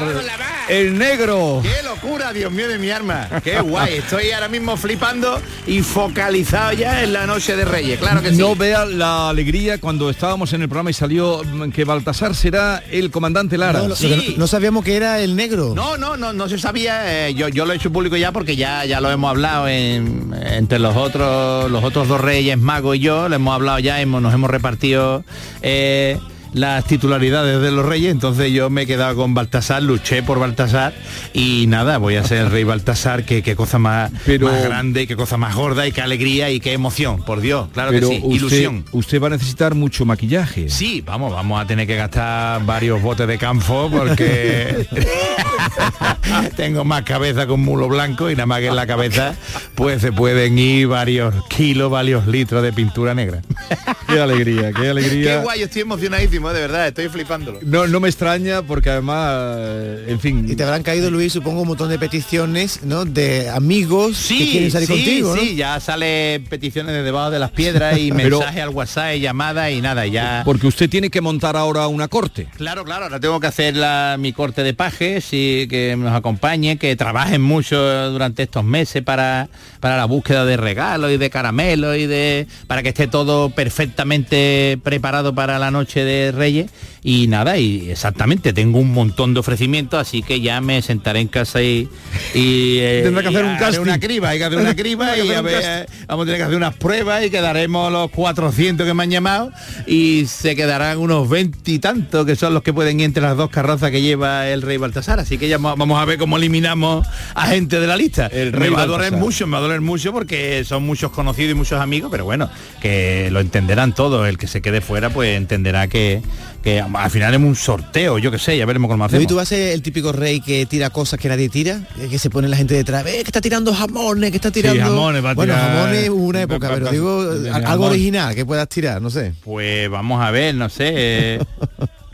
[0.68, 1.62] el negro.
[1.62, 3.28] ¡Qué locura, Dios mío de mi arma!
[3.44, 3.98] ¡Qué guay!
[3.98, 8.38] Estoy ahora mismo flipando y focalizado ya en la noche de Reyes, claro que sí.
[8.38, 12.82] No vea la alegría cuando estábamos en el programa y salió mm, que Baltasar será
[12.90, 13.80] el comandante Lara.
[13.84, 14.34] No, lo- Sí.
[14.40, 15.74] No sabíamos que era el negro.
[15.76, 17.28] No, no, no, no se sabía.
[17.28, 20.34] eh, yo, yo lo he hecho público ya porque ya, ya lo hemos hablado en-
[20.44, 24.24] entre los otros, los otros dos reyes, Mago y yo, lo hemos hablado ya, hemos,
[24.24, 25.24] nos hemos repartido
[25.62, 26.15] eh,
[26.56, 30.94] las titularidades de los reyes, entonces yo me he quedado con Baltasar, luché por Baltasar
[31.34, 35.06] y nada, voy a ser el rey Baltasar, que qué cosa más, Pero- más grande,
[35.06, 38.16] qué cosa más gorda y qué alegría y qué emoción, por Dios, claro Pero que
[38.16, 38.86] sí, usted, ilusión.
[38.94, 40.70] usted va a necesitar mucho maquillaje.
[40.70, 44.88] Sí, vamos, vamos a tener que gastar varios botes de campo porque
[46.56, 49.36] Tengo más cabeza con mulo blanco y nada más que en la cabeza
[49.76, 53.42] pues se pueden ir varios kilos, varios litros de pintura negra.
[54.08, 55.38] Qué alegría, qué alegría.
[55.38, 57.60] Qué guay, estoy emocionadísimo, de verdad, estoy flipándolo.
[57.64, 60.46] No, no me extraña porque además, eh, en fin.
[60.48, 63.04] Y te habrán caído, Luis, supongo, un montón de peticiones, ¿no?
[63.04, 65.42] De amigos que quieren salir sí, contigo, ¿no?
[65.42, 69.72] Sí, ya sale peticiones de debajo de las piedras y mensajes al WhatsApp y llamadas
[69.72, 70.44] y nada, ya.
[70.46, 72.48] Porque usted tiene que montar ahora una corte.
[72.58, 76.78] Claro, claro, ahora tengo que hacer la- mi corte de pajes y que nos acompañe,
[76.78, 79.50] que trabajen mucho durante estos meses para,
[79.80, 82.48] para la búsqueda de regalos y de caramelos y de.
[82.68, 86.72] para que esté todo perfectamente preparado para la noche de Reyes.
[87.08, 91.28] Y nada, y exactamente, tengo un montón de ofrecimientos, así que ya me sentaré en
[91.28, 91.88] casa y.
[92.34, 93.82] y eh, Tendrá que hacer un casting.
[93.82, 96.58] una criba, hay que hacer una criba y a ver, vamos a tener que hacer
[96.58, 99.52] unas pruebas y quedaremos los 400 que me han llamado
[99.86, 103.38] y se quedarán unos 20 y tantos que son los que pueden ir entre las
[103.38, 105.20] dos carrozas que lleva el rey Baltasar.
[105.20, 108.28] Así que ya vamos a ver cómo eliminamos a gente de la lista.
[108.28, 111.12] El me rey va a doler mucho, me va a doler mucho porque son muchos
[111.12, 112.50] conocidos y muchos amigos, pero bueno,
[112.82, 114.28] que lo entenderán todos.
[114.28, 116.22] El que se quede fuera pues entenderá que,
[116.64, 119.28] que al final es un sorteo, yo qué sé, ya veremos cómo Luis, hacemos.
[119.28, 122.18] tú vas a ser el típico rey que tira cosas que nadie tira, eh, que
[122.20, 124.82] se pone la gente detrás, "Eh, que está tirando jamones, que está tirando.
[124.84, 127.24] jamones, va a bueno, jamones una época, pero digo
[127.54, 129.34] algo original que puedas tirar, no sé.
[129.44, 131.40] Pues vamos a ver, no sé.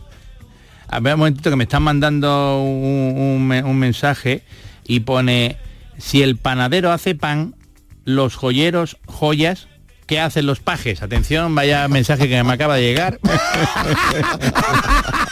[0.91, 4.43] A ver, un momentito que me están mandando un, un me- un mensaje
[4.85, 5.57] y pone,
[5.97, 7.55] si el panadero hace pan,
[8.03, 9.67] los joyeros, joyas,
[10.05, 11.01] ¿qué hacen los pajes?
[11.01, 13.19] Atención, vaya mensaje que me acaba de llegar.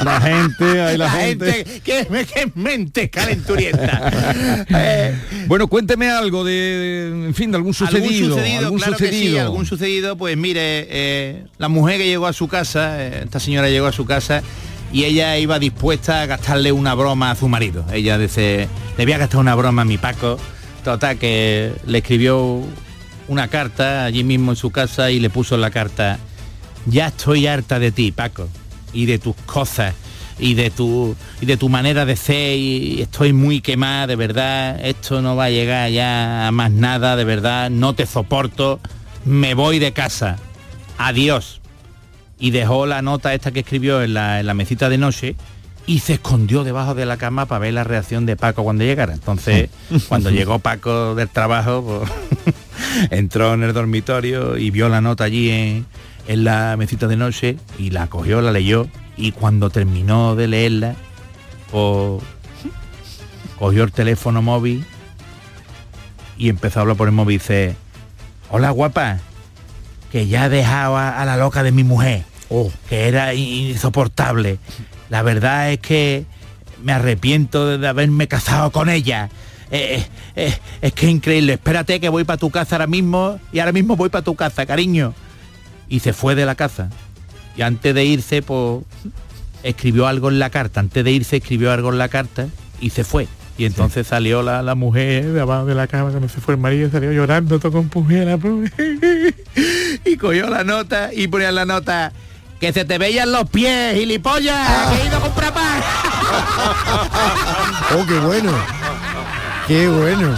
[0.03, 1.65] La gente, hay la, gente.
[1.83, 4.65] que, que mente calenturienta.
[4.69, 5.13] Eh,
[5.47, 8.05] Bueno, cuénteme algo de, en fin, de algún sucedido.
[8.05, 9.41] algún sucedido, algún claro que sí, sucedido.
[9.41, 13.67] algún sucedido, pues mire, eh, la mujer que llegó a su casa, eh, esta señora
[13.69, 14.41] llegó a su casa
[14.91, 17.85] y ella iba dispuesta a gastarle una broma a su marido.
[17.91, 18.67] Ella dice,
[18.97, 20.37] le voy a gastar una broma a mi Paco.
[20.83, 22.63] Total, que le escribió
[23.27, 26.17] una carta allí mismo en su casa y le puso la carta,
[26.85, 28.49] ya estoy harta de ti, Paco,
[28.93, 29.93] y de tus cosas
[30.39, 34.79] y de tu y de tu manera de ser y estoy muy quemada, de verdad,
[34.83, 38.79] esto no va a llegar ya a más nada, de verdad, no te soporto,
[39.25, 40.37] me voy de casa.
[40.97, 41.59] Adiós.
[42.39, 45.35] Y dejó la nota esta que escribió en la, en la mesita de noche
[45.89, 49.13] y se escondió debajo de la cama para ver la reacción de Paco cuando llegara.
[49.13, 49.69] Entonces,
[50.07, 52.55] cuando llegó Paco del trabajo, pues,
[53.11, 55.85] entró en el dormitorio y vio la nota allí en,
[56.27, 58.87] en la mesita de noche y la cogió, la leyó
[59.17, 60.95] y cuando terminó de leerla,
[61.71, 62.23] pues,
[63.57, 64.85] cogió el teléfono móvil
[66.37, 67.75] y empezó a hablar por el móvil y dice,
[68.51, 69.17] hola guapa,
[70.11, 72.23] que ya he dejado a, a la loca de mi mujer,
[72.89, 74.57] que era in- insoportable.
[75.09, 76.25] La verdad es que
[76.83, 79.29] me arrepiento de, haberme casado con ella.
[79.71, 81.53] Eh, eh, eh, es que es increíble.
[81.53, 84.65] Espérate que voy para tu casa ahora mismo y ahora mismo voy para tu casa,
[84.65, 85.13] cariño.
[85.87, 86.89] Y se fue de la casa.
[87.57, 88.83] Y antes de irse, pues
[89.63, 90.79] escribió algo en la carta.
[90.79, 92.47] Antes de irse escribió algo en la carta
[92.79, 93.27] y se fue.
[93.57, 96.61] Y entonces salió la, la mujer de abajo de la cama cuando se fue el
[96.61, 98.71] marido, salió llorando, todo compungida la pobre.
[100.05, 102.13] y cogió la nota y ponía la nota
[102.59, 105.81] que se te veían los pies, gilipollas, que he ido a comprar pan.
[107.97, 108.51] Oh, qué bueno.
[109.67, 110.35] Qué bueno.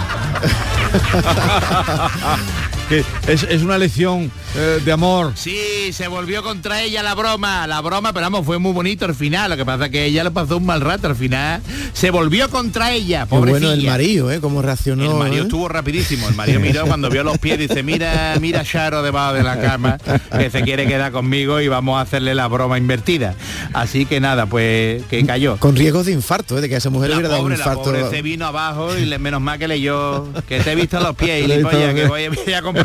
[2.92, 5.32] Que es, es una lección eh, de amor.
[5.36, 9.16] Sí, se volvió contra ella la broma, la broma, pero vamos, fue muy bonito al
[9.16, 9.50] final.
[9.50, 11.62] Lo que pasa es que ella le pasó un mal rato al final.
[11.94, 13.92] Se volvió contra ella, Qué bueno el pobrecilla.
[13.92, 14.42] marido, ¿eh?
[14.42, 15.10] Cómo reaccionó.
[15.10, 15.46] El marido ¿eh?
[15.46, 16.28] estuvo rapidísimo.
[16.28, 19.98] El marido miró cuando vio los pies, dice, mira, mira Charo debajo de la cama,
[20.38, 23.36] que se quiere quedar conmigo y vamos a hacerle la broma invertida.
[23.72, 25.56] Así que nada, pues que cayó.
[25.60, 26.62] Con riesgos de infarto, ¿eh?
[26.62, 27.84] de que a esa mujer le La hubiera dado un pobre, la infarto.
[27.84, 31.16] pobre se vino abajo y le, menos mal que leyó que te he visto los
[31.16, 31.58] pies y Le
[31.94, 32.81] que voy, voy a comprar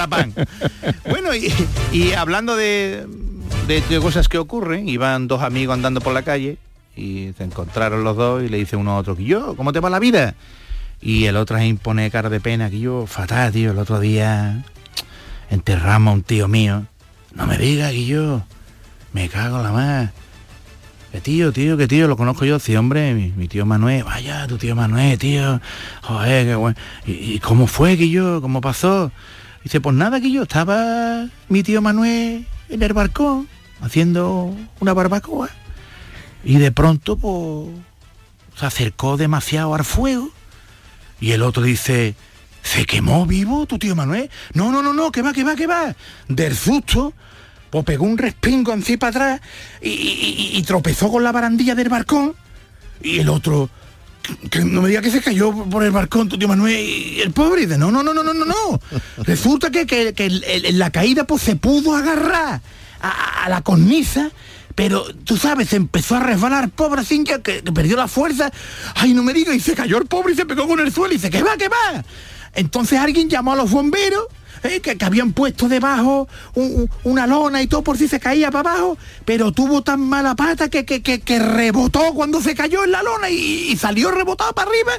[1.09, 1.31] Bueno,
[1.93, 3.07] y, hablando de,
[3.67, 6.59] de- cosas que ocurren, iban dos amigos andando por la calle
[6.97, 9.91] y se encontraron los dos y le dice uno a otro, yo, ¿cómo te va
[9.91, 10.35] la vida?
[11.01, 14.65] Y el otro ahí pone cara de pena, que yo, fatal, tío, el otro día
[15.51, 16.85] enterramos a un tío mío.
[17.35, 18.43] No me digas, que yo,
[19.13, 20.11] me cago en la más.
[21.13, 24.47] Que tío, tío, que tío, lo conozco yo, sí, hombre, mi, mi tío Manuel, vaya,
[24.47, 25.61] tu tío Manuel, tío,
[26.03, 26.77] joder, qué bueno.
[27.07, 28.41] ¿Y, y cómo fue que yo?
[28.41, 29.13] ¿Cómo pasó?
[29.67, 33.49] Dice, pues nada, que yo estaba mi tío Manuel en el balcón
[33.81, 35.49] haciendo una barbacoa
[36.45, 37.71] y de pronto pues
[38.57, 40.31] se acercó demasiado al fuego
[41.21, 42.15] y el otro dice,
[42.63, 44.31] ¿se quemó vivo tu tío Manuel?
[44.55, 45.97] No, no, no, no, que va, que va, que va.
[46.29, 47.13] Del susto,
[47.69, 49.41] pues pegó un respingo encima atrás
[49.83, 52.37] y- y tropezó con la barandilla del balcón.
[53.03, 53.69] Y el otro,
[54.51, 57.33] que no me diga que se cayó por el balcón tu tío Manuel y el
[57.33, 57.63] pobre.
[57.63, 58.81] Dice, no, no, no, no, no, no, no.
[59.25, 62.61] Resulta que, que, que el- el- en la caída pues se pudo agarrar
[63.01, 64.31] a, a la cornisa.
[64.75, 68.51] Pero tú sabes, se empezó a resbalar, pobrecilla, que, que perdió la fuerza.
[68.95, 71.15] Ay, no me diga, y se cayó el pobre y se pegó con el suelo
[71.15, 72.05] y dice, ¿qué va, qué va?
[72.53, 74.25] Entonces alguien llamó a los bomberos
[74.63, 78.51] eh, que, habían puesto debajo un- un- una lona y todo por si se caía
[78.51, 82.93] para abajo, pero tuvo tan mala pata que, que, que- rebotó cuando se cayó en
[82.93, 84.93] la lona y, salió rebotado para arriba.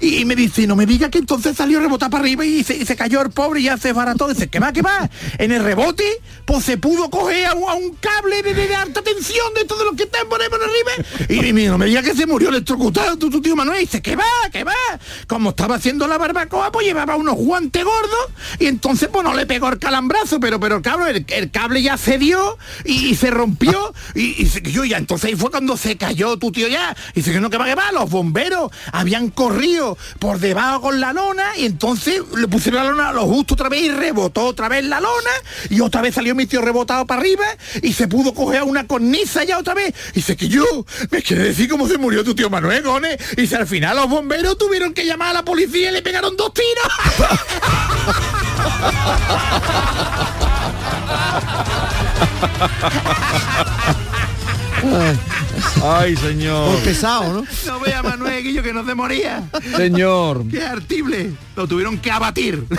[0.00, 2.84] Y, me dice, no me diga que entonces salió rebotado para arriba y se, y
[2.84, 4.28] se cayó el pobre y ya se barató.
[4.28, 5.08] Dice, ¿qué va, qué va?
[5.38, 6.04] En el rebote,
[6.44, 10.02] pues se pudo coger a un, cable de, de- alta tensión de todos los que
[10.04, 11.08] están por ahí por arriba.
[11.28, 13.78] Y, y no me diga que se murió electrocutado tu, tu tío Manuel.
[13.78, 14.72] Y dice, ¿qué va, qué va?
[15.28, 19.46] Como estaba haciendo la barbacoa, pues llevaba unos guantes gordos y entonces pues no le
[19.46, 24.42] pegó el calambrazo, pero pero cabrón, el, cable ya cedió y, y se rompió y,
[24.42, 24.98] y se cayó ya.
[24.98, 26.96] Entonces fue cuando se cayó tu tío ya.
[27.12, 31.00] Y dice que no, que va, que va, los bomberos habían corrido por debajo con
[31.00, 34.68] la lona y entonces le pusieron la lona lo justo otra vez y rebotó otra
[34.68, 35.30] vez la lona
[35.70, 37.44] y otra vez salió mi tío rebotado para arriba
[37.82, 39.94] y se pudo coger una cornisa ya otra vez.
[40.12, 40.64] Y dice que yo,
[41.10, 43.16] me quiere decir cómo se murió tu tío Manuel Gone.
[43.36, 46.36] Y dice al final los bomberos tuvieron que llamar a la policía y le pegaron
[46.36, 47.34] dos tiros.
[55.82, 56.72] Ay, señor.
[56.74, 57.46] Por pesado, ¿no?
[57.66, 59.48] No vea Manuel Guillo que no se moría.
[59.76, 60.44] Señor.
[60.50, 61.32] Qué artible.
[61.56, 62.66] Lo tuvieron que abatir.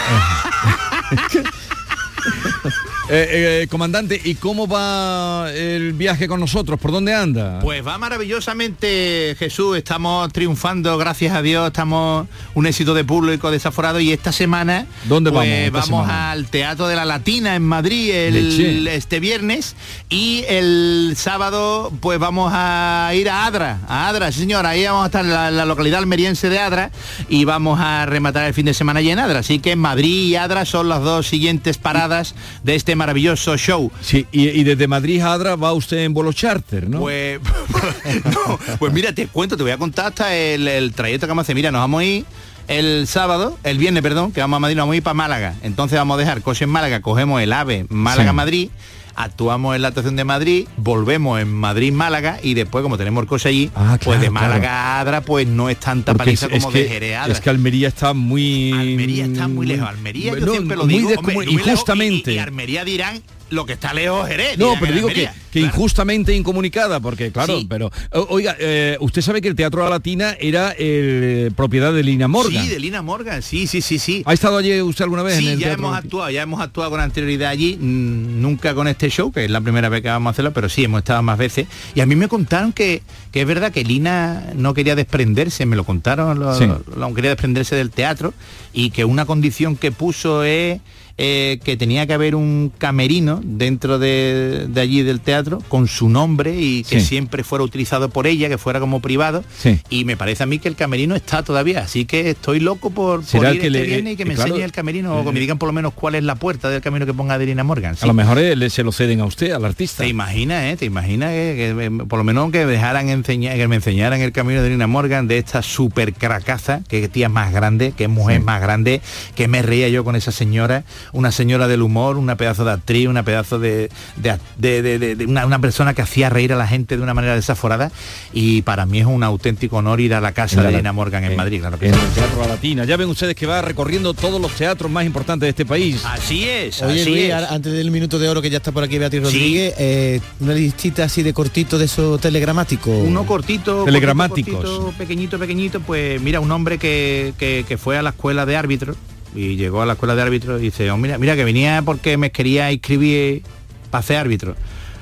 [3.07, 6.79] Eh, eh, comandante, ¿y cómo va el viaje con nosotros?
[6.79, 7.59] ¿Por dónde anda?
[7.59, 13.99] Pues va maravillosamente Jesús, estamos triunfando, gracias a Dios, estamos un éxito de público desaforado.
[13.99, 16.31] Y esta semana ¿Dónde pues, vamos esta vamos semana?
[16.31, 19.75] al Teatro de la Latina en Madrid el, este viernes.
[20.09, 25.03] Y el sábado pues vamos a ir a Adra, a Adra, sí señor, ahí vamos
[25.03, 26.89] a estar en la, la localidad almeriense de Adra
[27.29, 30.35] y vamos a rematar el fin de semana allí en Adra, así que Madrid y
[30.37, 32.33] Adra son las dos siguientes paradas
[32.63, 33.91] de este maravilloso show.
[34.01, 36.99] Sí, y, y desde Madrid a Adra va usted en vuelo charter, ¿no?
[36.99, 37.39] Pues,
[38.25, 41.43] no, pues mira, te cuento, te voy a contar hasta el, el trayecto que vamos
[41.43, 41.55] a hacer.
[41.55, 42.25] Mira, nos vamos a ir
[42.67, 45.55] el sábado, el viernes, perdón, que vamos a Madrid, nos vamos a ir para Málaga.
[45.63, 48.69] Entonces vamos a dejar coche en Málaga, cogemos el AVE Málaga-Madrid,
[49.15, 53.49] actuamos en la estación de Madrid, volvemos en Madrid-Málaga y después, como tenemos el coche
[53.49, 54.75] allí, Ah, pues de Málaga claro.
[54.75, 57.33] a Adra, pues no es tanta Porque paliza como de Jerez Adra.
[57.33, 58.71] es que Almería está muy...
[58.71, 59.87] Almería está muy lejos.
[59.87, 63.93] Almería, yo No, siempre lo muy digo, hombre, y- y Almería dirán lo que está
[63.93, 64.57] lejos Jerez.
[64.57, 65.29] No, pero en digo que,
[65.59, 67.67] injustamente incomunicada, porque claro, Sí.
[67.69, 67.91] pero
[68.29, 72.63] oiga, eh, usted sabe que el Teatro La Latina era eh, propiedad de Lina Morgan.
[72.63, 74.23] Sí, de Lina Morgan, sí, sí, sí, sí.
[74.25, 75.97] ¿Ha estado allí usted alguna vez en Sí, el ya hemos Latina?
[75.97, 79.89] actuado, ya hemos actuado con anterioridad allí, nunca con este show, que es la primera
[79.89, 81.67] vez que vamos a hacerlo, pero sí, hemos estado más veces.
[81.93, 85.75] Y a mí me contaron que, que es verdad que Lina no quería desprenderse, me
[85.75, 86.65] lo contaron, lo- Sí.
[86.65, 88.33] lo- quería desprenderse del teatro
[88.73, 90.81] y que una condición que puso es
[91.17, 96.09] eh, que tenía que haber un camerino dentro de, de allí del teatro con su
[96.09, 97.05] nombre y que Sí.
[97.07, 99.43] siempre fuera utilizado por ella, que fuera como privado.
[99.57, 99.79] Sí.
[99.89, 103.23] Y me parece a mí que el camerino está todavía, así que estoy loco por,
[103.25, 105.25] por ir que este le- viernes y que eh, me claro, enseñe el camerino o
[105.25, 107.63] que me digan por lo menos cuál es la puerta del camino que ponga Adelina
[107.63, 107.95] Morgan.
[107.99, 110.03] A lo mejor eh, le- se lo ceden a usted, al artista.
[110.03, 110.75] Te imaginas, ¿eh?
[110.77, 114.55] Te imaginas que, que por lo menos que dejaran enseñar, que me enseñaran el camino
[114.61, 119.01] de Adelina Morgan de esta super cracaza, que tía más grande, que mujer más grande,
[119.35, 120.83] que me reía yo con esa señora,
[121.13, 125.15] una señora del humor, una pedazo de actriz, una pedazo de, de, de- de- de-
[125.15, 127.91] de una, una persona que hacía reír a la gente de una manera desaforada
[128.33, 131.23] y para mí es un auténtico honor ir a la casa la de Adelina Morgan
[131.23, 131.99] en en- Madrid, claro que En sí.
[132.07, 132.85] el Teatro La Latina.
[132.85, 136.01] Ya ven ustedes que va recorriendo todos los teatros más importantes de este país.
[136.05, 137.33] Así es, Oye así Luis, es.
[137.33, 139.33] ahora, antes del minuto de oro que ya está por aquí Beatriz Sí.
[139.37, 142.93] Rodríguez, eh, una listita así de cortito de esos telegramáticos.
[143.05, 144.53] Uno cortito, Telegramáticos.
[144.55, 148.45] cortito, cortito, pequeñito, pequeñito, pues mira, un hombre que, que- que fue a la escuela
[148.45, 148.95] de árbitro
[149.35, 152.17] y llegó a la escuela de árbitro y dice, "Oh, mira, mira que venía porque
[152.17, 153.43] me quería inscribir
[153.91, 154.55] para ser árbitro.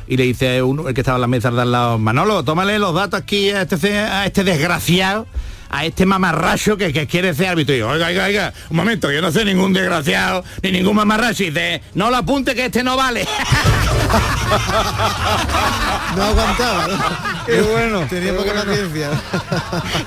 [0.08, 2.78] Y le dice uno, el que estaba en la mesa de al lado, Manolo, tómale
[2.78, 5.26] los datos aquí a este, a este desgraciado,
[5.74, 7.74] a este mamarracho que, que quiere ser árbitro.
[7.74, 11.44] Y yo, oiga, oiga, oiga, un momento, yo no soy ningún desgraciado, ni ningún mamarracho.
[11.44, 13.28] Y dice, no lo apunte que este no vale.
[16.16, 16.88] No aguantaba.
[16.88, 17.46] ¿no?
[17.48, 18.02] Qué bueno.
[18.10, 19.10] Tenía poca paciencia.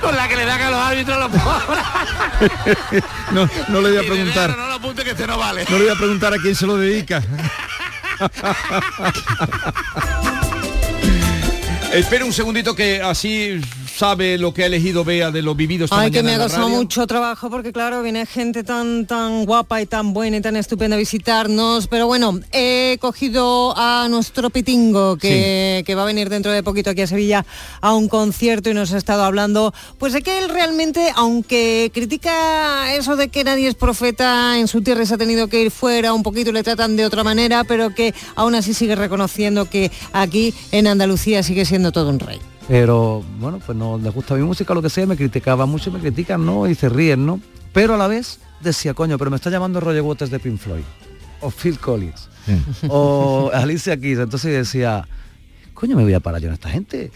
[0.00, 1.84] Con la que le dan a los árbitros los pobres.
[3.32, 4.56] No, no le voy a preguntar.
[4.56, 5.64] No lo apunte que este no vale.
[5.68, 7.20] No le voy a preguntar a quién se lo dedica.
[11.92, 13.60] Espera un segundito que así
[13.97, 16.68] sabe lo que ha elegido Bea de lo vivido esta Ay, que me ha costado
[16.68, 20.97] mucho trabajo porque claro, viene gente tan tan guapa y tan buena y tan estupenda
[20.97, 21.86] a visitarnos.
[21.86, 26.90] Pero bueno, he cogido a nuestro pitingo que, que va a venir dentro de poquito
[26.90, 27.47] aquí a Sevilla
[27.80, 29.72] a un concierto y nos ha estado hablando.
[29.99, 34.82] Pues de que él realmente, aunque critica eso de que nadie es profeta, en su
[34.82, 37.94] tierra se ha tenido que ir fuera, un poquito le tratan de otra manera, pero
[37.94, 42.40] que aún así sigue reconociendo que aquí en Andalucía sigue siendo todo un rey.
[42.68, 45.92] Pero bueno, pues no les gusta mi música, lo que sea, me criticaba mucho, y
[45.94, 46.68] me critican, ¿no?
[46.68, 47.40] Y se ríen, ¿no?
[47.72, 50.82] Pero a la vez decía, coño, pero me está llamando Roger Waters de Pink Floyd,
[51.40, 52.28] o Phil Collins,
[52.88, 55.06] o Alicia Keys, entonces decía,
[55.74, 57.10] coño, me voy a parar yo en esta gente.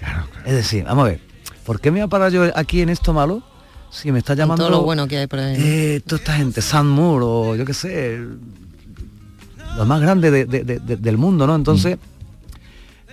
[0.45, 1.21] Es decir, vamos a ver,
[1.65, 3.43] ¿por qué me voy a parar yo aquí en esto malo?
[3.91, 5.57] Si me está llamando todo lo bueno que hay por ahí.
[5.59, 8.21] eh, toda esta gente, Sam Moore o yo qué sé,
[9.77, 11.57] los más grandes de- de- de- de- del mundo, ¿no?
[11.57, 11.99] Entonces,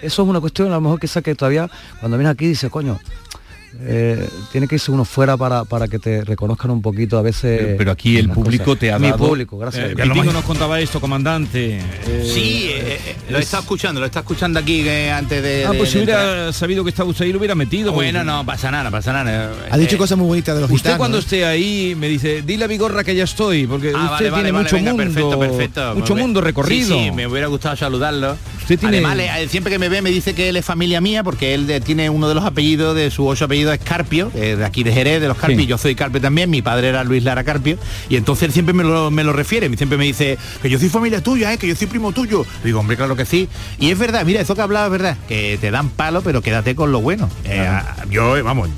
[0.02, 1.70] eso es una cuestión a lo mejor que todavía
[2.00, 3.00] cuando vienes aquí dice, coño,
[3.82, 7.60] eh, tiene que irse uno fuera para, para que te reconozcan un poquito a veces.
[7.62, 8.80] Pero, pero aquí el público cosas.
[8.80, 9.28] te ha Mi dado...
[9.28, 9.92] público, gracias.
[9.92, 11.78] Eh, nos contaba esto, comandante.
[11.80, 15.66] eh, Sí, eh, eh, lo está escuchando, lo está escuchando aquí eh, antes de...
[15.66, 17.92] Ah, de- pues si de hubiera sabido que estaba usted ahí, lo hubiera metido.
[17.92, 19.52] Bueno, no pasa nada, pasa nada.
[19.70, 20.98] Ha dicho cosas muy bonitas de los Usted gitanos.
[20.98, 21.22] cuando ¿eh?
[21.22, 24.34] esté ahí me dice, dile a Vigorra que ya estoy, porque Ah, usted vale, vale,
[24.44, 25.96] tiene vale, mucho venga, mundo, perfecto, perfecto.
[25.96, 26.98] mucho Me- mundo recorrido.
[26.98, 28.38] Sí, sí, me hubiera gustado saludarlo.
[28.62, 31.24] Usted tiene- Además, le- siempre que me ve me dice que él es familia mía
[31.24, 34.56] porque él de- tiene uno de los apellidos de su ocho apellidos es Carpio, eh,
[34.56, 35.62] de aquí de Jerez, de los Carpio.
[35.62, 37.78] Yo soy Carpio también, mi padre era Luis Lara Carpio
[38.10, 40.90] y entonces él siempre me lo, me lo refiere, siempre me dice que yo soy
[40.90, 42.46] familia tuya, eh, que yo soy primo tuyo.
[42.64, 43.48] Digo, hombre, claro que sí.
[43.80, 46.76] Y es verdad, mira, eso que hablaba es verdad, que te dan palo, pero quédate
[46.76, 47.30] con lo bueno.
[47.46, 47.68] Eh,
[48.10, 48.70] yo, eh, vamos,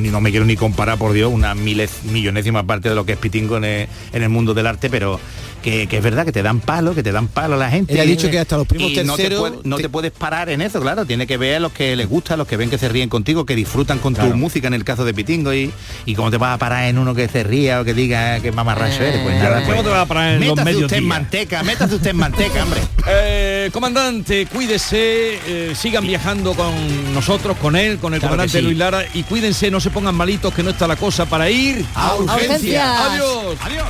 [0.00, 3.18] no me quiero ni comparar, por Dios, una miles, millonésima parte de lo que es
[3.18, 5.20] Pitingo en el, en el mundo del arte, pero
[5.64, 7.94] que, que es verdad que te dan palo, que te dan palo a la gente.
[7.94, 10.12] Él ha dicho que hasta los primos Y no te terceros puede- no te puedes
[10.12, 11.06] parar en eso, claro.
[11.06, 13.08] Tiene que ver a los que les gusta, a los que ven que se ríen
[13.08, 15.72] contigo, que disfrutan con tu música en el caso de Pitingo y,
[16.04, 18.52] y cómo te vas a parar en uno que se ría o que diga que
[18.52, 19.22] mamarracho eres.
[19.22, 21.62] Pues nada, ¿Cómo pues, te vas a parar en los métase medios usted en manteca,
[21.62, 22.80] métase usted en manteca, hombre.
[23.06, 28.64] Eh, comandante, cuídese, eh, sigan viajando con nosotros, con él, con el Claro comandante sí.
[28.64, 31.84] Luis Lara y cuídense, no se pongan malitos que no está la cosa para ir
[31.94, 33.00] A urgencias.
[33.00, 33.56] Adiós.
[33.62, 33.84] Adiós.